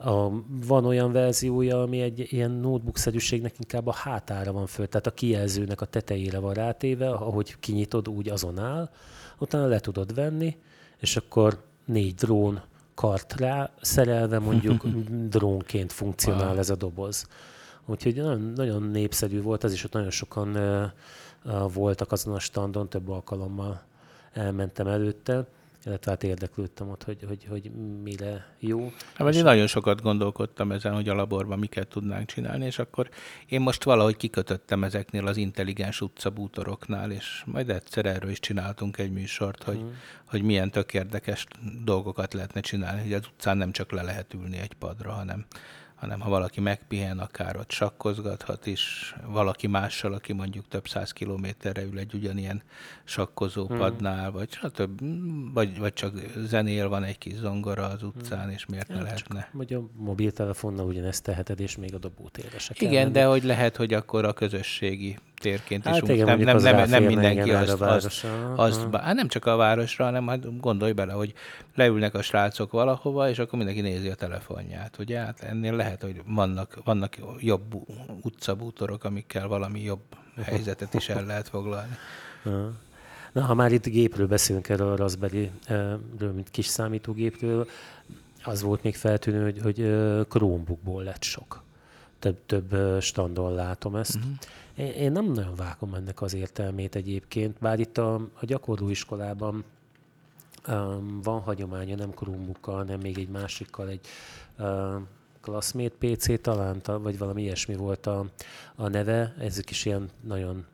[0.04, 0.32] a,
[0.66, 5.82] van olyan verziója, ami egy ilyen notebook-szerűségnek inkább a hátára van föl, tehát a kijelzőnek
[5.82, 8.90] a tetejére van rátéve, ahogy kinyitod, úgy azon áll,
[9.38, 10.58] utána le tudod venni,
[11.00, 12.62] és akkor négy drón
[12.94, 14.86] kart rá szerelve mondjuk
[15.36, 17.28] drónként funkcionál ez a doboz.
[17.86, 22.90] Úgyhogy nagyon, nagyon népszerű volt, ez is ott nagyon sokan uh, voltak azon a standon,
[22.90, 23.82] több alkalommal
[24.34, 25.48] elmentem előtte
[25.86, 27.72] illetve hát érdeklődtem ott, hogy, hogy, hogy
[28.04, 28.92] mire jó.
[29.14, 33.10] Hát, én nagyon sokat gondolkodtam ezen, hogy a laborban miket tudnánk csinálni, és akkor
[33.48, 39.12] én most valahogy kikötöttem ezeknél az intelligens utcabútoroknál, és majd egyszer erről is csináltunk egy
[39.12, 39.98] műsort, hogy, hmm.
[40.26, 41.46] hogy milyen tök érdekes
[41.84, 45.46] dolgokat lehetne csinálni, hogy az utcán nem csak le lehet ülni egy padra, hanem
[46.04, 51.84] hanem ha valaki megpihen, akár ott sakkozgathat is, valaki mással, aki mondjuk több száz kilométerre
[51.84, 52.64] ül egy ugyanilyen
[53.04, 54.34] sakkozópadnál, hmm.
[54.34, 55.02] vagy, stb.
[55.54, 58.52] Vagy, vagy csak zenél, van egy kis zongora az utcán, hmm.
[58.52, 59.40] és miért ja, ne lehetne?
[59.40, 63.76] Csak, vagy a mobiltelefonnal ugyanezt teheted, és még a dobótérre se Igen, de hogy lehet,
[63.76, 68.26] hogy akkor a közösségi térként hát is igen, nem, nem, nem, nem mindenki azt, azt,
[68.56, 71.34] azt hát nem csak a városra, hanem hát gondolj bele, hogy
[71.76, 75.20] leülnek a srácok valahova, és akkor mindenki nézi a telefonját, ugye?
[75.20, 77.76] Hát ennél lehet, hogy vannak, vannak jobb
[78.22, 80.04] utcabútorok, amikkel valami jobb
[80.44, 81.98] helyzetet is el lehet foglalni.
[83.34, 87.68] Na, ha már itt gépről beszélünk erről a Raspberry-ről, mint kis számítógépről,
[88.44, 89.76] az volt még feltűnő, hogy, hogy
[90.30, 91.64] Chromebookból lett sok.
[92.20, 94.16] Több, több standon látom ezt.
[94.16, 94.32] Uh-huh.
[94.76, 99.64] Én, nem nagyon vágom ennek az értelmét egyébként, bár itt a, a gyakorlóiskolában
[100.68, 104.08] um, van hagyománya, nem Chromebookkal, hanem még egy másikkal, egy
[104.60, 105.08] um,
[105.42, 108.26] Classmate PC talán, vagy valami ilyesmi volt a,
[108.76, 109.34] a neve.
[109.40, 110.66] Ezek is ilyen nagyon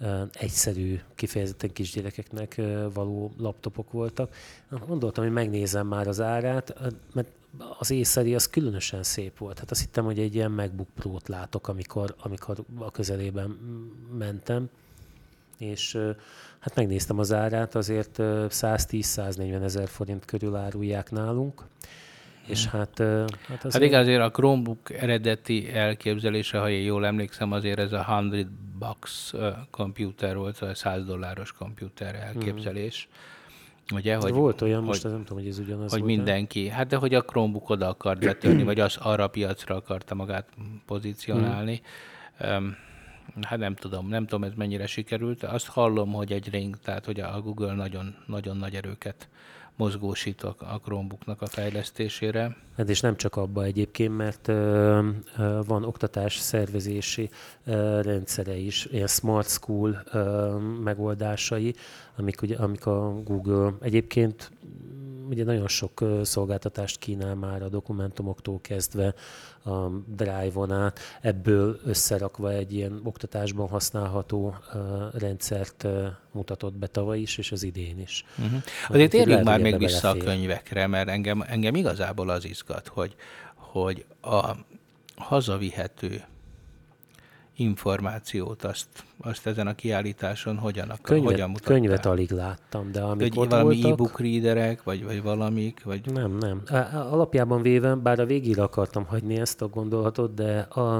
[0.00, 4.34] uh, egyszerű, kifejezetten kisgyerekeknek uh, való laptopok voltak.
[4.86, 6.74] Gondoltam, hogy megnézem már az árát,
[7.12, 7.28] mert
[7.78, 9.58] az észeri az különösen szép volt.
[9.58, 13.58] Hát azt hittem, hogy egy ilyen MacBook Pro-t látok, amikor, amikor a közelében
[14.18, 14.68] mentem,
[15.58, 15.98] és
[16.58, 21.62] hát megnéztem az árát, azért 110-140 ezer forint körül árulják nálunk.
[22.46, 22.78] És hmm.
[22.78, 23.72] hát, hát, azért...
[23.72, 28.46] hát igen, azért a Chromebook eredeti elképzelése, ha én jól emlékszem, azért ez a 100
[28.78, 29.32] bucks
[29.70, 33.08] komputer volt, a 100 dolláros komputer elképzelés.
[33.10, 33.38] Hmm
[33.94, 36.86] Ugye, hogy, volt olyan, most hogy, nem tudom, hogy ez ugyanaz Hogy volt mindenki, hát
[36.86, 40.48] de hogy a Chromebook oda akart betörni, vagy az arra a piacra akarta magát
[40.86, 41.80] pozícionálni.
[42.38, 42.76] Hmm.
[43.42, 45.44] Hát nem tudom, nem tudom ez mennyire sikerült.
[45.44, 49.28] Azt hallom, hogy egy ring, tehát hogy a Google nagyon, nagyon nagy erőket
[49.76, 52.56] mozgósít a Chromebooknak a fejlesztésére.
[52.76, 54.46] Hát és nem csak abba egyébként, mert
[55.66, 57.30] van oktatás szervezési
[58.02, 60.02] rendszere is, ilyen smart school
[60.84, 61.74] megoldásai,
[62.16, 64.50] amik, ugye, amik a Google egyébként
[65.30, 69.14] ugye nagyon sok szolgáltatást kínál már a dokumentumoktól kezdve
[69.64, 74.54] a Drive-on át, ebből összerakva egy ilyen oktatásban használható
[75.12, 75.86] rendszert
[76.30, 78.24] mutatott be tavaly is, és az idén is.
[78.38, 78.62] Uh-huh.
[78.88, 80.22] Azért térjünk már még vissza belefér.
[80.22, 83.14] a könyvekre, mert engem, engem igazából az izgat, hogy,
[83.54, 84.56] hogy a
[85.16, 86.24] hazavihető
[87.60, 88.88] információt, azt,
[89.20, 91.76] azt ezen a kiállításon hogyan, akar, könyvet, hogyan mutatták?
[91.76, 95.84] Könyvet alig láttam, de amik ott valami voltak, e-book readerek, vagy, vagy valamik?
[95.84, 96.12] Vagy...
[96.12, 96.62] Nem, nem.
[96.92, 100.96] Alapjában véve, bár a végére akartam hagyni ezt a gondolatot, de a,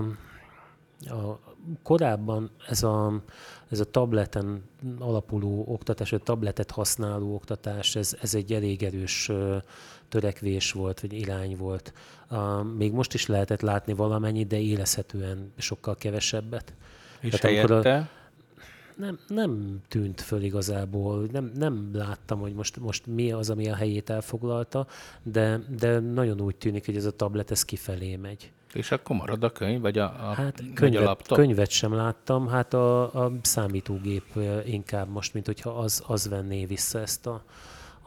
[1.01, 1.41] a
[1.83, 3.23] korábban ez a,
[3.71, 4.63] ez a tableten
[4.99, 9.31] alapuló oktatás, vagy tabletet használó oktatás, ez, ez egy elég erős
[10.11, 11.93] törekvés volt, vagy irány volt.
[12.77, 16.75] Még most is lehetett látni valamennyit, de érezhetően sokkal kevesebbet.
[17.21, 17.97] És Tehát helyette?
[17.97, 18.09] A,
[19.01, 23.75] nem, nem tűnt föl igazából, nem, nem láttam, hogy most, most mi az, ami a
[23.75, 24.87] helyét elfoglalta,
[25.23, 28.53] de, de nagyon úgy tűnik, hogy ez a tablet ez kifelé megy.
[28.73, 31.39] És akkor marad a könyv, vagy a, a, hát könyvet, a laptop?
[31.39, 34.25] Könyvet sem láttam, hát a, a számítógép
[34.65, 37.45] inkább most, mint hogyha az, az venné vissza ezt a,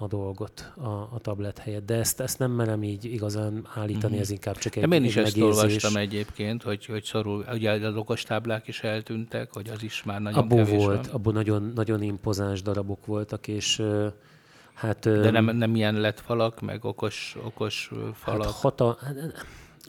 [0.04, 1.86] a dolgot a, a tablet helyett.
[1.86, 4.22] De ezt, ezt nem merem így igazán állítani, mm-hmm.
[4.22, 7.96] ez inkább csak egy, én is egy ezt olvastam egyébként, hogy, hogy szorul, ugye az
[7.96, 11.16] okostáblák is eltűntek, hogy az is már nagyon abból kevés volt, van.
[11.16, 13.82] abból nagyon, nagyon impozáns darabok voltak, és
[14.74, 15.00] hát...
[15.00, 18.44] De nem, nem ilyen lett falak, meg okos, okos falak?
[18.44, 18.98] Hát hata,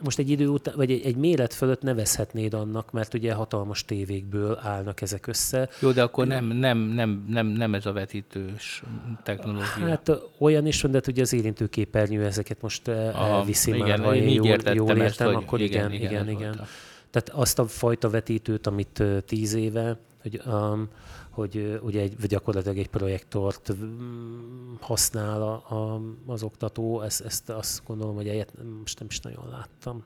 [0.03, 4.59] most egy idő után, vagy egy, egy méret fölött nevezhetnéd annak, mert ugye hatalmas tévékből
[4.63, 5.69] állnak ezek össze.
[5.81, 8.83] Jó, de akkor nem, nem, nem, nem, nem ez a vetítős
[9.23, 9.89] technológia.
[9.89, 14.05] Hát olyan is van, de ugye az érintőképernyő ezeket most eh, elviszi Aha, már, igen,
[14.05, 16.29] ha én jól, jól értem, ezt, akkor igen, igen, igen.
[16.29, 16.53] igen.
[17.11, 20.89] Tehát azt a fajta vetítőt, amit eh, tíz éve, hogy um,
[21.35, 23.73] hogy ugye egy, gyakorlatilag egy projektort
[24.81, 29.49] használ a, a, az oktató, ezt, ezt azt gondolom, hogy egyet most nem is nagyon
[29.51, 30.05] láttam.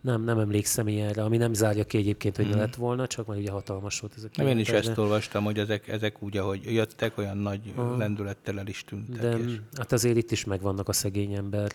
[0.00, 2.54] Nem, nem emlékszem ilyenre, ami nem zárja ki egyébként, hogy hmm.
[2.54, 5.44] ne lett volna, csak mert ugye hatalmas volt ez a Nem, én is ezt olvastam,
[5.44, 7.96] hogy ezek, ezek úgy, ahogy jöttek, olyan nagy ha.
[7.96, 9.20] lendülettel el is tűntek.
[9.20, 9.60] De és...
[9.76, 11.72] hát azért itt is megvannak a szegény ember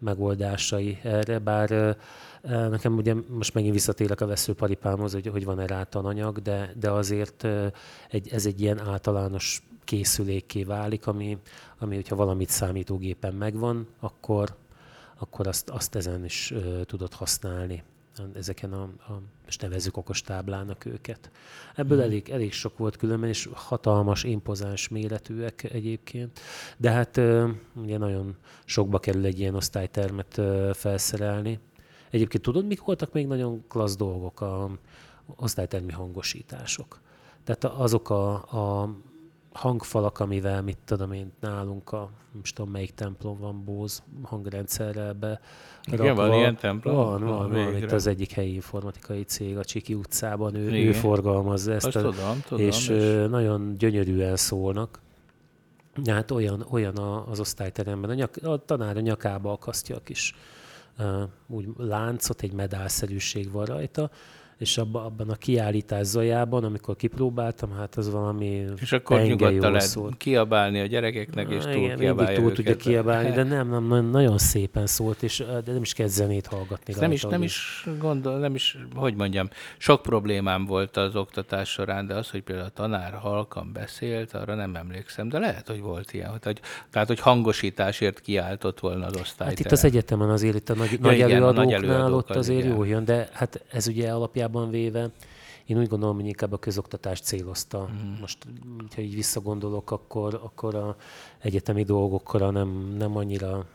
[0.00, 1.96] megoldásai erre, bár
[2.42, 7.46] Nekem ugye most megint visszatérek a veszőparipámhoz, hogy, hogy van-e rá tananyag, de, de azért
[8.08, 11.38] egy, ez egy ilyen általános készülékké válik, ami,
[11.78, 14.56] ami hogyha valamit számítógépen megvan, akkor,
[15.18, 16.54] akkor azt, azt ezen is
[16.86, 17.82] tudod használni
[18.34, 21.30] ezeken a, a most nevezzük okostáblának őket.
[21.74, 22.00] Ebből mm.
[22.00, 26.40] elég, elég sok volt különben, és hatalmas, impozáns méretűek egyébként,
[26.76, 27.20] de hát
[27.74, 30.40] ugye nagyon sokba kerül egy ilyen osztálytermet
[30.72, 31.58] felszerelni,
[32.10, 34.40] Egyébként tudod, mik voltak még nagyon klassz dolgok?
[34.40, 34.70] A
[35.36, 37.00] osztálytermi hangosítások.
[37.44, 38.94] Tehát azok a, a
[39.52, 45.40] hangfalak, amivel, mit tudom én, nálunk a, nem tudom melyik templom van, Bóz hangrendszerrel be
[45.92, 46.94] Igen, van ilyen templom?
[46.94, 51.72] Van, van, van, itt az egyik helyi informatikai cég a Csiki utcában, ő, ő forgalmazza
[51.72, 51.96] ezt.
[51.96, 55.00] a, tudom, tudom, és, és nagyon gyönyörűen szólnak.
[56.06, 56.96] Hát olyan, olyan
[57.30, 60.34] az osztályteremben, a, nyak, a tanár a nyakába akasztja a kis
[61.46, 64.10] úgy láncot, egy medálszerűség van rajta,
[64.60, 69.88] és abban, abban a kiállítás zajában, amikor kipróbáltam, hát az valami És akkor nyugodtan lehet
[69.88, 70.16] szólt.
[70.16, 74.86] kiabálni a gyerekeknek, és túl igen, kiabálja túl tudja kiabálni, de nem, nem, nagyon szépen
[74.86, 76.94] szólt, és de nem is kell zenét hallgatni.
[76.98, 82.06] Nem is, nem is gondol, nem is, hogy mondjam, sok problémám volt az oktatás során,
[82.06, 86.12] de az, hogy például a tanár halkan beszélt, arra nem emlékszem, de lehet, hogy volt
[86.12, 89.48] ilyen, hogy, tehát, hogy hangosításért kiáltott volna az osztály.
[89.48, 92.36] Hát itt az egyetemen azért itt a nagy, ja, nagy igen, előadóknál nagy előadók ott
[92.36, 92.76] azért igen.
[92.76, 95.10] jó jön, de hát ez ugye alapjában alapjában véve,
[95.66, 97.88] én úgy gondolom, hogy inkább a közoktatást célozta.
[97.92, 98.20] Mm.
[98.20, 98.38] Most,
[98.94, 100.96] ha így visszagondolok, akkor, akkor a
[101.38, 103.66] egyetemi dolgokra nem, nem annyira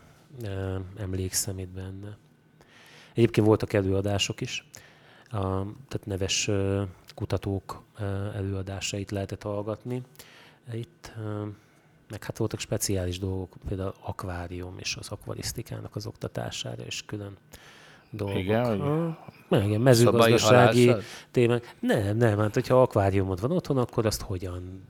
[0.42, 2.16] e, emlékszem itt benne.
[3.14, 4.68] Egyébként voltak előadások is,
[5.24, 5.40] a,
[5.88, 10.02] tehát neves e, kutatók e, előadásait lehetett hallgatni.
[10.72, 11.20] Itt e,
[12.08, 17.36] meg hát voltak speciális dolgok, például akvárium és az akvarisztikának az oktatására, és külön
[18.10, 18.38] dolgok.
[18.38, 18.80] Igen,
[19.48, 20.92] hogy igen, mezőgazdasági
[21.30, 21.76] témák.
[21.80, 24.84] Nem, nem, hát hogyha akváriumod van otthon, akkor azt hogyan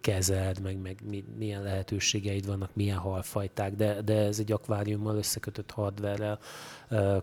[0.00, 0.98] kezeld, meg, meg
[1.38, 6.38] milyen lehetőségeid vannak, milyen halfajták, de, de ez egy akváriummal összekötött hardverrel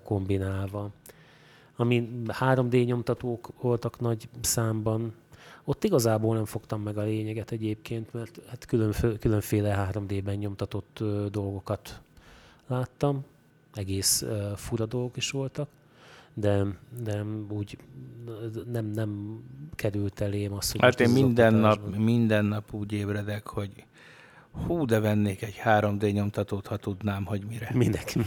[0.03, 0.89] kombinálva.
[1.75, 5.13] ami 3D nyomtatók voltak nagy számban.
[5.63, 12.01] Ott igazából nem fogtam meg a lényeget egyébként, mert hát különféle, különféle 3D-ben nyomtatott dolgokat
[12.67, 13.25] láttam,
[13.73, 15.69] egész ö, fura dolgok is voltak,
[16.33, 16.65] de,
[17.03, 17.77] de úgy
[18.71, 19.39] nem, nem
[19.75, 23.85] került elém az, hogy Hát én minden nap, minden nap úgy ébredek, hogy
[24.51, 27.69] hú, de vennék egy 3D nyomtatót, ha tudnám, hogy mire.
[27.73, 28.19] Mindenki.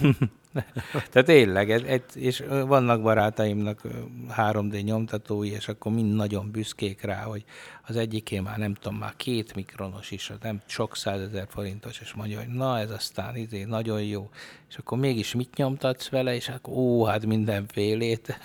[1.10, 3.88] Tehát tényleg, ez, ez, és vannak barátaimnak ö,
[4.36, 7.44] 3D nyomtatói, és akkor mind nagyon büszkék rá, hogy
[7.86, 12.38] az egyikén már nem tudom, már két mikronos is, nem sok százezer forintos, és mondja,
[12.38, 14.30] hogy na ez aztán izé, nagyon jó.
[14.68, 18.38] És akkor mégis mit nyomtatsz vele, és akkor ó, hát mindenfélét.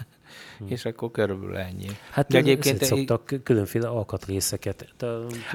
[0.66, 1.88] És akkor körülbelül ennyi.
[2.12, 4.94] Hát De egyébként szoktak különféle alkatrészeket.
[4.98, 5.08] Te,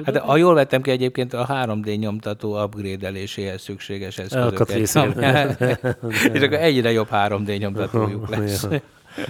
[0.03, 4.51] Hát de, ha jól vettem ki, egyébként a 3D nyomtató upgrade-eléséhez szükséges eszközöket.
[4.51, 5.61] Alkatrészeket.
[6.33, 8.67] és akkor egyre jobb 3D nyomtatójuk lesz.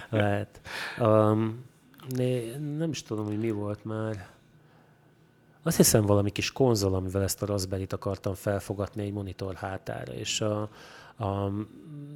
[0.10, 0.62] Lehet.
[1.00, 1.64] Um,
[2.78, 4.35] nem is tudom, hogy mi volt már.
[5.65, 10.41] Azt hiszem valami kis konzol, amivel ezt a Raspberry-t akartam felfogatni egy monitor hátára, és
[10.41, 10.62] a,
[11.17, 11.51] a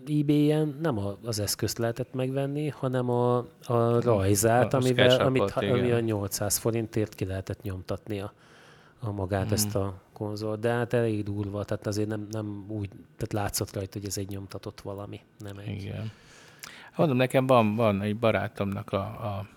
[0.07, 5.51] eBay-en nem a, az eszközt lehetett megvenni, hanem a, a rajzát, A- a amivel, amit,
[5.51, 5.93] ami igen.
[5.97, 8.33] a 800 forintért ki lehetett nyomtatni a,
[8.99, 9.53] a magát, Mhm.
[9.53, 10.55] ezt a konzol.
[10.55, 14.29] De hát elég durva, tehát azért nem, nem úgy, tehát látszott rajta, hogy ez egy
[14.29, 15.81] nyomtatott valami, nem egy.
[15.81, 16.12] Igen.
[16.95, 19.47] Mondom, nekem van, van egy barátomnak a, a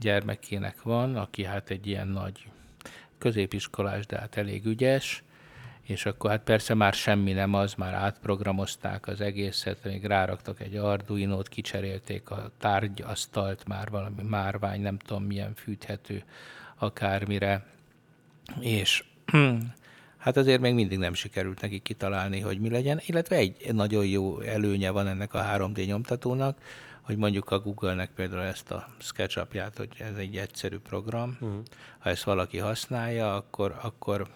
[0.00, 2.48] gyermekének van, aki hát egy ilyen nagy
[3.20, 5.22] középiskolás, de hát elég ügyes,
[5.82, 10.76] és akkor hát persze már semmi nem az, már átprogramozták az egészet, még ráraktak egy
[10.76, 16.24] Arduino-t, kicserélték a tárgyasztalt, már valami márvány, nem tudom milyen fűthető
[16.78, 17.66] akármire,
[18.60, 19.04] és
[20.24, 24.40] hát azért még mindig nem sikerült neki kitalálni, hogy mi legyen, illetve egy nagyon jó
[24.40, 26.58] előnye van ennek a 3D nyomtatónak,
[27.10, 31.62] hogy mondjuk a Google-nek például ezt a SketchUp-ját, hogy ez egy egyszerű program, uh-huh.
[31.98, 34.28] ha ezt valaki használja, akkor, akkor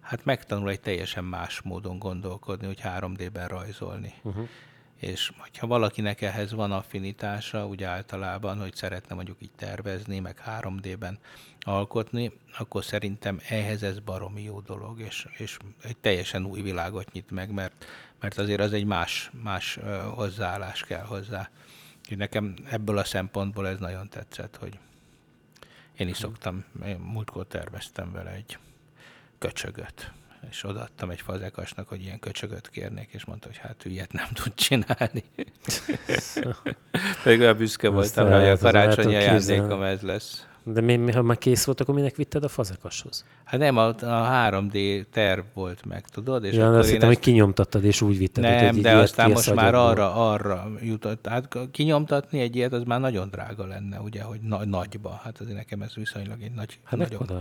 [0.00, 4.14] hát megtanul egy teljesen más módon gondolkodni, hogy 3D-ben rajzolni.
[4.22, 4.48] Uh-huh.
[4.96, 11.18] És hogyha valakinek ehhez van affinitása, úgy általában, hogy szeretne mondjuk így tervezni, meg 3D-ben
[11.60, 17.30] alkotni, akkor szerintem ehhez ez baromi jó dolog, és, és egy teljesen új világot nyit
[17.30, 17.84] meg, mert,
[18.20, 19.78] mert azért az egy más, más
[20.14, 21.50] hozzáállás kell hozzá.
[22.06, 24.78] Úgyhogy nekem ebből a szempontból ez nagyon tetszett, hogy
[25.96, 28.58] én is szoktam, én múltkor terveztem vele egy
[29.38, 30.12] köcsögöt,
[30.50, 34.28] és odaadtam egy fazekasnak, hogy ilyen köcsögöt kérnék, és mondta, hogy hát ő ilyet nem
[34.32, 35.24] tud csinálni.
[37.22, 40.46] Pedig olyan büszke voltam, hogy a karácsonyi ajándékom ez lesz.
[40.68, 43.24] De mi, mi, ha már kész volt, akkor minek vitted a fazekashoz?
[43.44, 43.94] Hát nem, a, a
[44.50, 46.44] 3D terv volt meg, tudod?
[46.44, 48.44] És Ja, akkor azt hittem, ezt- hogy kinyomtattad, és úgy vitted.
[48.44, 51.26] nem, de aztán most már arra, arra jutott.
[51.26, 55.20] Hát kinyomtatni egy ilyet, az már nagyon drága lenne, ugye, hogy na, nagyba.
[55.24, 57.32] Hát azért nekem ez viszonylag egy nagy, Hát nagyobb.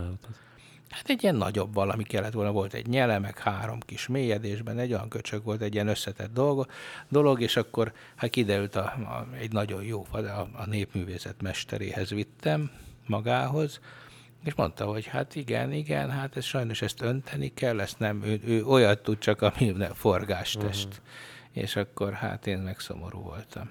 [0.89, 4.91] Hát egy ilyen nagyobb valami kellett volna, volt egy nyele, meg három kis mélyedésben, egy
[4.93, 6.65] olyan köcsög volt, egy ilyen összetett dolog,
[7.09, 10.17] dolog és akkor hát kiderült a, a, egy nagyon jó, a,
[10.53, 12.71] a népművészet mesteréhez vittem
[13.07, 13.79] magához,
[14.43, 18.39] és mondta, hogy hát igen, igen, hát ez sajnos ezt önteni kell, ezt nem, ő,
[18.45, 20.87] ő olyat tud csak, ami forgástest.
[20.87, 21.03] Uh-huh.
[21.51, 23.69] És akkor hát én meg szomorú voltam.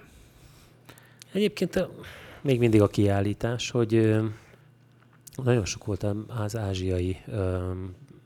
[1.33, 1.91] Egyébként a-
[2.41, 4.25] még mindig a kiállítás, hogy ö,
[5.43, 7.17] nagyon sok volt az ázsiai...
[7.27, 7.73] ö,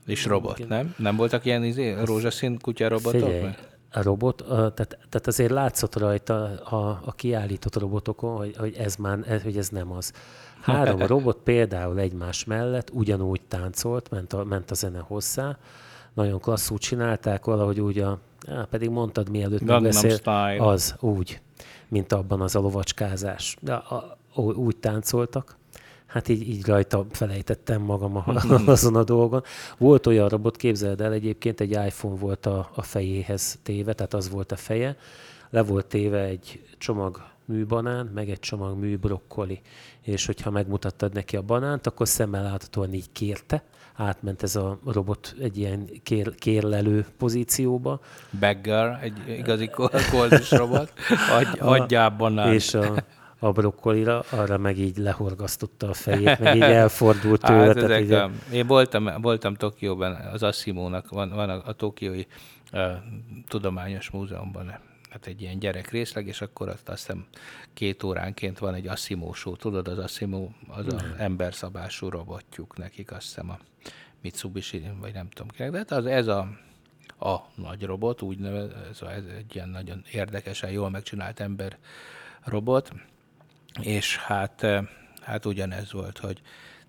[0.06, 0.68] És robot, igen.
[0.68, 0.94] nem?
[0.98, 3.20] Nem voltak ilyen izé, rózsaszín kutya robotok?
[3.20, 3.54] Figyelj,
[3.92, 8.96] a robot, a, tehát, tehát azért látszott rajta a, a kiállított robotokon, hogy, hogy, ez
[8.96, 10.12] már, hogy ez nem az.
[10.60, 15.56] Három robot például egymás mellett ugyanúgy táncolt, ment a, ment a zene hozzá,
[16.14, 20.66] nagyon klasszul csinálták, valahogy úgy a, á, pedig mondtad mielőtt Gangnam megbeszél- Style.
[20.66, 21.40] az úgy,
[21.88, 23.56] mint abban az a lovacskázás.
[23.60, 25.56] De a, úgy táncoltak,
[26.08, 28.24] Hát így, így rajta felejtettem magam a,
[28.66, 29.42] azon a dolgon.
[29.78, 34.30] Volt olyan robot, képzeld el, egyébként egy iPhone volt a, a fejéhez téve, tehát az
[34.30, 34.96] volt a feje.
[35.50, 39.60] Le volt téve egy csomag műbanán, meg egy csomag műbrokkoli.
[40.02, 43.62] És hogyha megmutattad neki a banánt, akkor szemmel láthatóan így kérte.
[43.94, 48.00] Átment ez a robot egy ilyen kér, kérlelő pozícióba.
[48.40, 50.92] Bagger, egy igazi kol- koldus robot,
[51.38, 52.52] Adj, adjál banán.
[52.52, 52.94] És a,
[53.38, 57.64] a brokkolira, arra meg így lehorgasztotta a fejét, meg így elfordult tőle.
[57.64, 62.26] Hát tehát ezek így, én voltam, voltam Tokióban, az Assimónak van, van a, a Tokiói
[62.72, 62.92] uh,
[63.48, 64.78] Tudományos Múzeumban
[65.10, 67.26] hát egy ilyen gyerek részleg, és akkor azt, azt hiszem
[67.74, 69.56] két óránként van egy Asimo show.
[69.56, 73.58] Tudod, az Asimo az az emberszabású robotjuk nekik, azt hiszem a
[74.22, 76.48] Mitsubishi, vagy nem tudom kinek, de hát az, ez a,
[77.18, 81.78] a nagy robot, úgy nevez, ez, a, ez egy ilyen nagyon érdekesen jól megcsinált ember
[82.44, 82.92] robot,
[83.80, 84.66] és hát,
[85.20, 86.40] hát ugyanez volt, hogy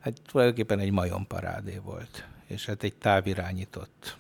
[0.02, 4.18] hát tulajdonképpen egy majomparádé volt, és hát egy távirányított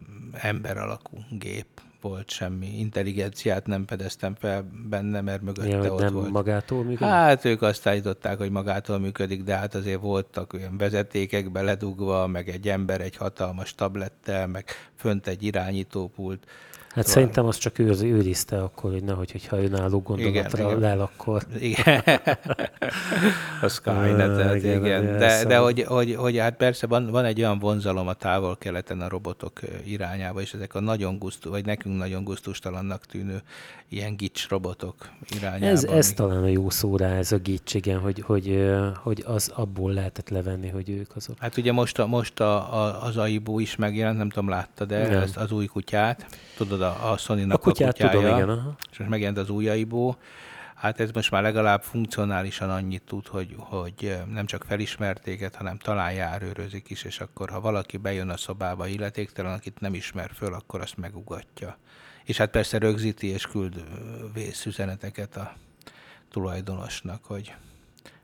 [0.00, 1.66] mm, ember alakú gép
[2.04, 6.30] volt, semmi intelligenciát nem pedeztem fel benne, mert mögötte ja, ott nem volt.
[6.30, 7.06] magától működik?
[7.06, 12.48] Hát ők azt állították, hogy magától működik, de hát azért voltak olyan vezetékek beledugva, meg
[12.48, 14.64] egy ember egy hatalmas tablettel, meg
[14.96, 16.46] fönt egy irányítópult.
[16.94, 17.22] Hát szóval...
[17.22, 21.42] szerintem az csak őz, őrizte akkor, hogy nehogy, hogyha önálló gondolatra igen, lel, akkor...
[21.58, 22.02] Igen.
[23.62, 25.18] a Skynet, igen, igen.
[25.18, 29.08] De, de hogy, hogy, hogy, hát persze van, van egy olyan vonzalom a távol-keleten a
[29.08, 33.42] robotok irányába, és ezek a nagyon gusztus, vagy nekünk nagyon gusztustalannak tűnő
[33.88, 34.94] ilyen gics robotok
[35.36, 35.66] irányába.
[35.66, 38.72] Ez, ez talán a jó szóra, ez a gics, igen, hogy, hogy,
[39.02, 41.36] hogy az abból lehetett levenni, hogy ők azok.
[41.38, 44.96] Hát ugye most, a, most a, a, az Aibu is megjelent, nem tudom, látta, de
[44.96, 46.26] ezt az új kutyát,
[46.56, 48.76] tudod, a, a Sony-nak a, kutyát a kutyája, tudom, igen, aha.
[48.90, 50.14] és most megjelent az új Aibu,
[50.84, 56.12] Hát ez most már legalább funkcionálisan annyit tud, hogy, hogy nem csak felismertéket, hanem talán
[56.12, 60.80] járőrözik is, és akkor ha valaki bejön a szobába illetéktelen, akit nem ismer föl, akkor
[60.80, 61.76] azt megugatja.
[62.24, 63.84] És hát persze rögzíti és küld
[64.32, 65.54] vészüzeneteket a
[66.30, 67.54] tulajdonosnak, hogy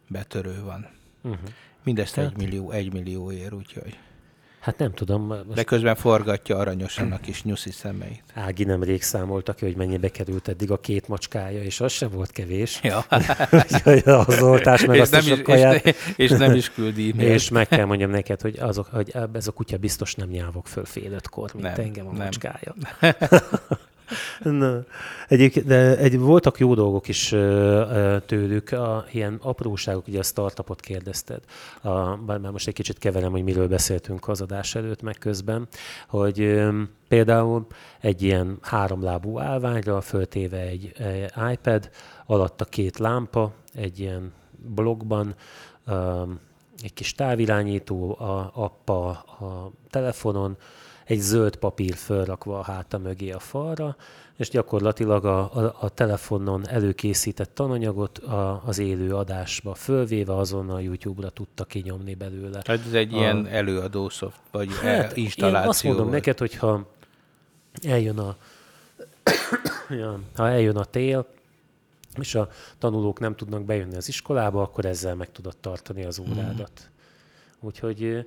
[0.08, 0.88] betörő van.
[1.22, 1.48] Uh-huh.
[1.82, 3.98] Mindezt egy millió, egy millió ér, úgyhogy...
[4.61, 5.26] Hát nem tudom.
[5.26, 5.52] Most...
[5.54, 8.22] De közben forgatja aranyosan a kis nyuszi szemeit.
[8.34, 12.30] Ági nemrég számolta ki, hogy mennyibe került eddig a két macskája, és az se volt
[12.30, 12.80] kevés.
[12.82, 12.98] Ja.
[14.26, 15.86] az oltás meg és azt nem is, kaját.
[15.86, 19.46] És, és, nem is küldi e És meg kell mondjam neked, hogy, azok, hogy ez
[19.46, 22.24] a kutya biztos nem nyávok föl fél ötkor, mint nem, engem a nem.
[22.24, 22.74] macskája.
[24.42, 24.84] Na,
[25.28, 27.28] egyébként, de egy, voltak jó dolgok is
[28.26, 31.40] tőlük, a, ilyen apróságok, ugye a startupot kérdezted,
[31.82, 35.68] a, bár már most egy kicsit keverem, hogy miről beszéltünk az adás előtt, meg közben,
[36.08, 36.68] hogy
[37.08, 37.66] például
[38.00, 41.90] egy ilyen háromlábú állványra föltéve egy, egy iPad,
[42.26, 44.32] alatta két lámpa, egy ilyen
[44.74, 45.34] blogban,
[46.82, 50.56] egy kis távirányító, a appa a telefonon,
[51.11, 53.96] egy zöld papír fölrakva a háta mögé a falra,
[54.36, 61.30] és gyakorlatilag a, a, a telefonon előkészített tananyagot a, az élő adásba fölvéve azonnal YouTube-ra
[61.30, 62.62] tudta kinyomni belőle.
[62.62, 65.62] Tehát ez egy a, ilyen előadó szoft, vagy hát, installáció.
[65.62, 66.14] Én azt mondom volt.
[66.14, 66.86] neked, hogyha
[67.82, 68.36] eljön a,
[70.36, 71.26] ha eljön a tél,
[72.20, 72.48] és a
[72.78, 76.72] tanulók nem tudnak bejönni az iskolába, akkor ezzel meg tudod tartani az órádat.
[76.74, 77.66] Mm.
[77.66, 78.24] Úgyhogy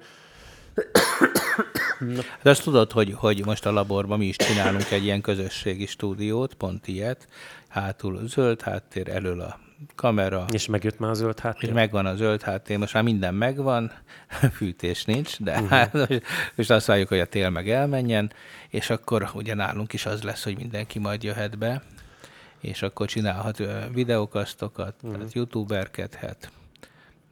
[2.41, 6.53] de azt tudod, hogy, hogy most a laborban mi is csinálunk egy ilyen közösségi stúdiót,
[6.53, 7.27] pont ilyet,
[7.67, 9.59] hátul zöld háttér, elől a
[9.95, 10.45] kamera.
[10.51, 11.69] És megjött már a zöld háttér?
[11.69, 13.91] És megvan a zöld háttér, most már minden megvan,
[14.57, 15.69] fűtés nincs, de uh-huh.
[15.69, 16.07] hát
[16.55, 18.31] most azt várjuk, hogy a tél meg elmenjen,
[18.69, 21.81] és akkor ugye nálunk is az lesz, hogy mindenki majd jöhet be,
[22.59, 23.61] és akkor csinálhat
[23.93, 25.17] videókasztokat, uh-huh.
[25.17, 26.51] tehát youtuberkedhet,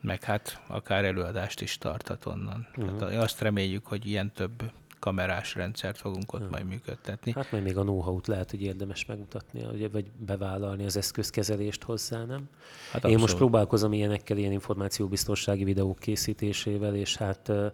[0.02, 2.68] meg hát akár előadást is tarthat onnan.
[2.78, 2.99] Uh-huh.
[2.99, 6.56] Hát azt reméljük, hogy ilyen több kamerás rendszert fogunk ott uh-huh.
[6.56, 7.32] majd működtetni.
[7.36, 12.49] Hát majd még a know-how-t lehet, hogy érdemes megmutatni, vagy bevállalni az eszközkezelést hozzá, nem?
[12.91, 17.72] Hát Én most próbálkozom ilyenekkel, ilyen információbiztonsági videók készítésével, és hát uh,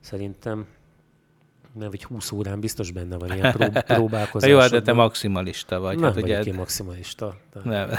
[0.00, 0.66] szerintem
[1.72, 4.50] nem, vagy 20 órán biztos benne van ilyen prób- próbálkozás.
[4.50, 5.94] Jó, hát de te maximalista vagy.
[5.94, 6.50] Nem hát, vagyok ugye...
[6.50, 7.36] én maximalista.
[7.52, 7.60] De...
[7.64, 7.90] Nem.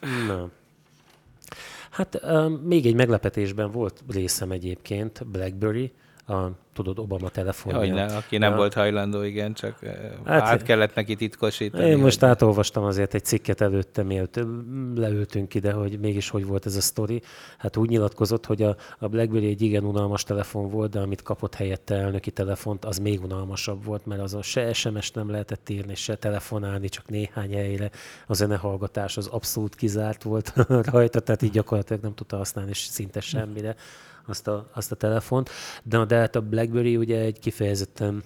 [0.28, 0.50] nem.
[1.98, 5.92] Hát um, még egy meglepetésben volt részem egyébként, BlackBerry,
[6.28, 7.78] a, tudod, Obama telefonja.
[7.78, 9.78] Hogy ne, aki nem a, volt hajlandó, igen, csak
[10.24, 11.88] hát, át kellett neki titkosítani.
[11.88, 14.40] Én most átolvastam azért egy cikket előtte, mielőtt
[14.94, 17.22] leültünk ide, hogy mégis hogy volt ez a sztori.
[17.58, 21.54] Hát úgy nyilatkozott, hogy a, a BlackBerry egy igen unalmas telefon volt, de amit kapott
[21.54, 26.16] helyette elnöki telefont, az még unalmasabb volt, mert azon se SMS-t nem lehetett írni, se
[26.16, 27.90] telefonálni, csak néhány helyre.
[28.26, 30.52] A zenehallgatás az abszolút kizárt volt
[30.92, 33.76] rajta, tehát így gyakorlatilag nem tudta használni szinte semmire
[34.28, 35.50] azt a, azt a telefont.
[35.82, 38.22] De, de hát a BlackBerry ugye egy kifejezetten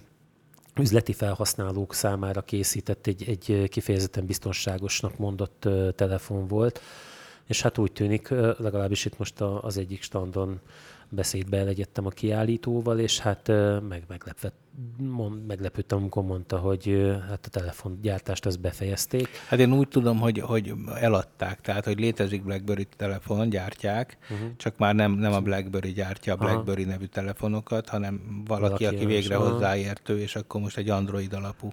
[0.81, 6.81] üzleti felhasználók számára készített egy, egy kifejezetten biztonságosnak mondott telefon volt,
[7.47, 8.29] és hát úgy tűnik,
[8.59, 10.61] legalábbis itt most az egyik standon
[11.15, 13.49] beszédbe elegyedtem a kiállítóval, és hát
[13.89, 14.55] meg, meglepett,
[14.97, 19.29] mond, meglepődtem, amikor mondta, hogy hát a telefongyártást ezt befejezték.
[19.49, 24.49] Hát én úgy tudom, hogy, hogy eladták, tehát hogy létezik BlackBerry telefon, gyártják, uh-huh.
[24.57, 26.91] csak már nem, nem a BlackBerry gyártja a BlackBerry Aha.
[26.91, 31.73] nevű telefonokat, hanem valaki, valaki aki végre hozzáértő, és akkor most egy Android alapú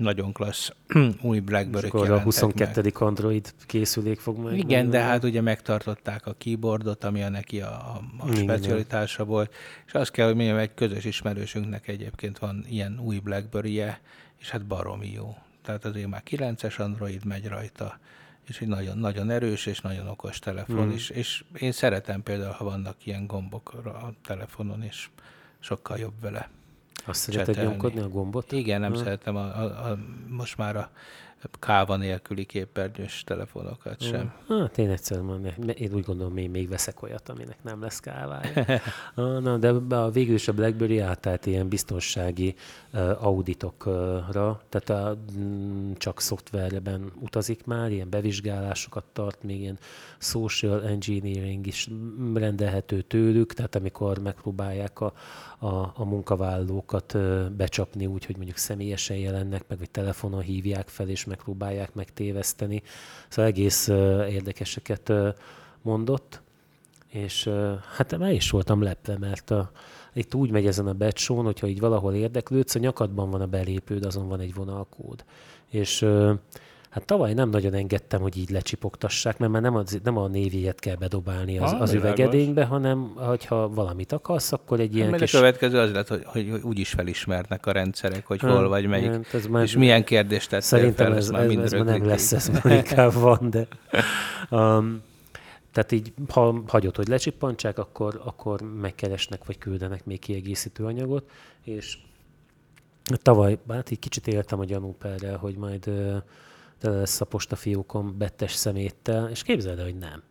[0.00, 0.72] nagyon klassz
[1.22, 2.80] új BlackBerry És akkor a 22.
[2.82, 3.02] Meg.
[3.02, 4.58] Android készülék fog meg.
[4.58, 9.54] Igen, de hát ugye megtartották a keyboardot, ami a neki a, a specialitása volt,
[9.86, 14.00] és azt kell, hogy mondjam, egy közös ismerősünknek egyébként van ilyen új BlackBerry-je,
[14.38, 15.36] és hát baromi jó.
[15.62, 17.98] tehát azért már 9-es Android megy rajta,
[18.46, 20.90] és egy nagyon, nagyon erős és nagyon okos telefon, mm.
[20.90, 25.08] és, és én szeretem például, ha vannak ilyen gombok a telefonon, és
[25.58, 26.48] sokkal jobb vele.
[27.10, 28.52] Azt szereted nyomkodni a gombot?
[28.52, 28.98] Igen, nem ha.
[28.98, 29.98] szeretem a, a, a,
[30.28, 30.90] most már a
[31.58, 34.32] káva nélküli képernyős telefonokat sem.
[34.48, 35.44] Hát én egyszerűen,
[35.74, 38.80] én úgy gondolom, én még veszek olyat, aminek nem lesz kávája.
[39.40, 42.54] Na, de a végül is a BlackBerry átállt ilyen biztonsági
[42.92, 49.78] uh, auditokra, tehát a, mm, csak szoftverben utazik már, ilyen bevizsgálásokat tart, még ilyen
[50.18, 51.88] social engineering is
[52.34, 55.12] rendelhető tőlük, tehát amikor megpróbálják a,
[55.60, 57.16] a, a munkavállalókat
[57.56, 62.82] becsapni úgy, hogy mondjuk személyesen jelennek meg, vagy telefonon hívják fel, és megpróbálják megtéveszteni.
[63.28, 63.88] Szóval egész
[64.28, 65.12] érdekeseket
[65.82, 66.40] mondott,
[67.08, 67.50] és
[67.96, 69.70] hát már is voltam lepve, mert a,
[70.12, 74.04] itt úgy megy ezen a becsón, hogyha így valahol érdeklődsz, a nyakadban van a belépőd,
[74.04, 75.24] azon van egy vonalkód.
[75.68, 76.06] És
[76.90, 80.80] Hát tavaly nem nagyon engedtem, hogy így lecsipogtassák, mert már nem a, nem a névjegyet
[80.80, 85.34] kell bedobálni az, ah, az üvegedénybe, hanem hogyha valamit akarsz, akkor egy ilyen hát, kis...
[85.34, 88.86] A következő az lett, hogy, hogy, hogy úgy is felismernek a rendszerek, hogy hol vagy
[88.86, 91.82] melyik, hát ez már, és milyen kérdést tettél Szerintem fel, ez, ez, már ez, ez
[91.84, 93.66] nem lesz, ez már inkább van, de...
[94.50, 95.02] Um,
[95.72, 101.30] tehát így, ha hagyod, hogy lecsippantsák, akkor, akkor megkeresnek, vagy küldenek még kiegészítő anyagot,
[101.64, 101.98] és
[103.22, 105.90] tavaly, hát így kicsit éltem a gyanúperrel, hogy majd
[106.80, 110.22] tele lesz a postafiókon bettes szeméttel, és képzeld el, hogy nem.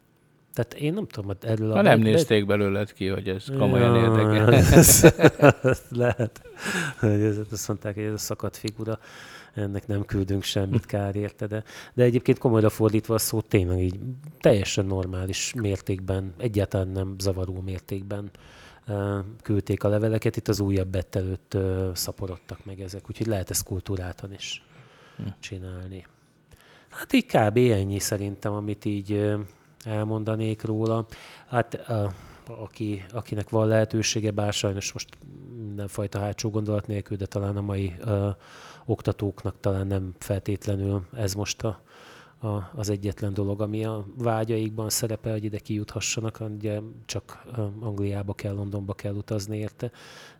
[0.53, 1.81] Tehát én nem tudom, hogy erről ha a...
[1.81, 4.63] nem nézték belőled ki, hogy ez komolyan ja, érdekel.
[5.89, 6.41] lehet.
[6.99, 8.99] Hogy azt mondták, hogy ez a szakadt figura,
[9.53, 13.99] ennek nem küldünk semmit kár érte, de, de egyébként komolyra fordítva a szó tényleg így
[14.39, 18.31] teljesen normális mértékben, egyáltalán nem zavaró mértékben
[19.41, 21.57] küldték a leveleket, itt az újabb bet előtt
[21.93, 24.63] szaporodtak meg ezek, úgyhogy lehet ezt kultúráltan is
[25.17, 25.23] hm.
[25.39, 26.05] csinálni.
[26.89, 27.57] Hát így kb.
[27.57, 29.37] ennyi szerintem, amit így
[29.85, 31.05] elmondanék róla.
[31.47, 32.11] Hát a,
[32.45, 35.17] aki, akinek van lehetősége, bár sajnos most
[35.57, 38.29] mindenfajta hátsó gondolat nélkül, de talán a mai ö,
[38.85, 41.81] oktatóknak talán nem feltétlenül ez most a,
[42.41, 47.45] a, az egyetlen dolog, ami a vágyaikban szerepel, hogy ide kijuthassanak, ugye csak
[47.79, 49.91] Angliába kell, Londonba kell utazni érte,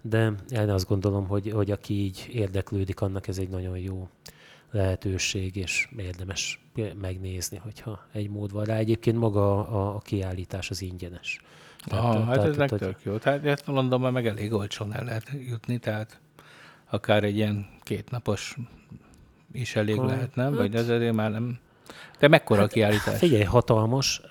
[0.01, 4.07] de én azt gondolom, hogy, hogy aki így érdeklődik, annak ez egy nagyon jó
[4.71, 6.59] lehetőség, és érdemes
[7.01, 8.75] megnézni, hogyha egy mód van rá.
[8.75, 11.41] Egyébként maga a, a kiállítás az ingyenes.
[11.85, 13.17] Tehát, Aha, hát tehát, ez meg tök jó.
[13.17, 16.19] Tehát ezt Londonban meg elég olcsón el lehet jutni, tehát
[16.89, 18.57] akár egy ilyen kétnapos
[19.51, 20.49] is elég Akkor, lehet, nem?
[20.49, 21.59] Hát, Vagy ez azért már nem...
[22.19, 23.17] De mekkora hát, a kiállítás?
[23.17, 24.21] Figyelj, hatalmas.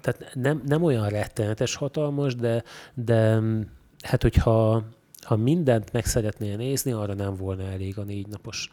[0.00, 2.62] Tehát nem, nem olyan rettenetes hatalmas, de,
[2.94, 3.40] de
[4.02, 4.84] hát hogyha
[5.24, 8.70] ha mindent meg szeretnél nézni, arra nem volna elég a négy napos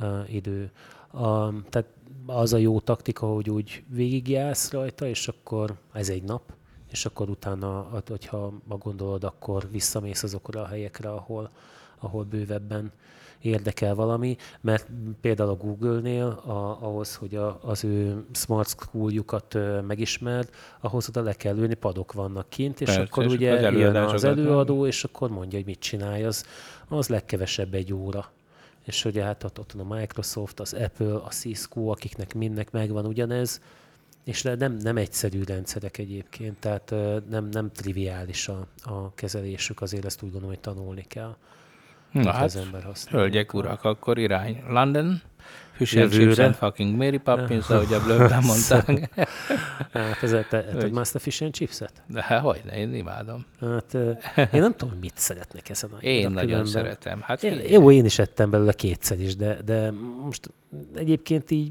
[0.00, 0.70] uh, idő.
[1.10, 1.88] A, tehát
[2.26, 6.42] az a jó taktika, hogy úgy végigjársz rajta, és akkor ez egy nap,
[6.90, 11.50] és akkor utána, hogyha ma gondolod, akkor visszamész azokra a helyekre, ahol,
[11.98, 12.92] ahol bővebben
[13.40, 14.86] érdekel valami, mert
[15.20, 21.32] például a Google-nél a, ahhoz, hogy a, az ő smart school-jukat megismerd, ahhoz oda le
[21.32, 25.04] kell ülni, padok vannak kint, és Persze, akkor és ugye az jön az előadó, és
[25.04, 26.44] akkor mondja, hogy mit csinálj, az,
[26.88, 28.30] az legkevesebb egy óra
[28.88, 33.60] és ugye hát ott van a Microsoft, az Apple, a Cisco, akiknek mindnek megvan ugyanez,
[34.24, 36.90] és nem, nem egyszerű rendszerek egyébként, tehát
[37.28, 41.36] nem, nem triviális a, a kezelésük, azért ezt úgy gondolom, hogy tanulni kell.
[42.12, 43.20] Na hát, az ember használja.
[43.20, 44.62] hölgyek, urak, akkor irány.
[44.68, 45.20] London,
[45.72, 49.10] Fish and Chips and fucking Mary Poppins, ahogy a blöbben mondták.
[49.92, 51.92] hát ez, te, te már ezt a Fish and Chips-et?
[52.06, 53.44] De hát hogy ne, én imádom.
[53.60, 53.94] Hát
[54.52, 56.66] én nem tudom, mit szeretnek ezen a Én nagyon különben.
[56.66, 57.20] szeretem.
[57.22, 59.90] Hát én, jó, én is ettem belőle kétszer is, de, de
[60.24, 60.50] most
[60.94, 61.70] egyébként így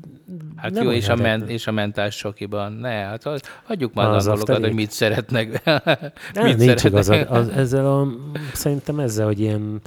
[0.55, 2.73] Hát nem jó, és a, men, és a mentás sokiban.
[2.73, 3.23] Ne, hát
[3.63, 5.47] hagyjuk már az dolgokat, hogy mit szeretnek.
[6.33, 6.85] mit nincs szeretnek.
[6.93, 7.09] igaz.
[7.29, 8.07] Az, ezzel a,
[8.53, 9.81] szerintem ezzel, hogy ilyen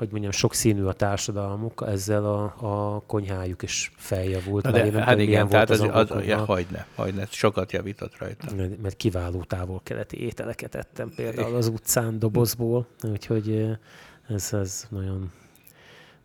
[0.00, 4.64] hogy mondjam, sokszínű a társadalmuk, ezzel a, a konyhájuk is feljavult.
[4.64, 8.18] Na de, nem hát tudom, igen, tehát az, az, az, ja, hagyne, hagyne, sokat javított
[8.18, 8.54] rajta.
[8.82, 13.78] Mert kiváló távol-keleti ételeket ettem például az utcán dobozból, úgyhogy
[14.28, 15.32] ez, ez nagyon,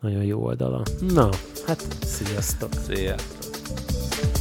[0.00, 0.82] nagyon jó oldala.
[1.00, 1.28] Na,
[1.66, 2.72] hát sziasztok!
[2.72, 4.35] Sziasztok!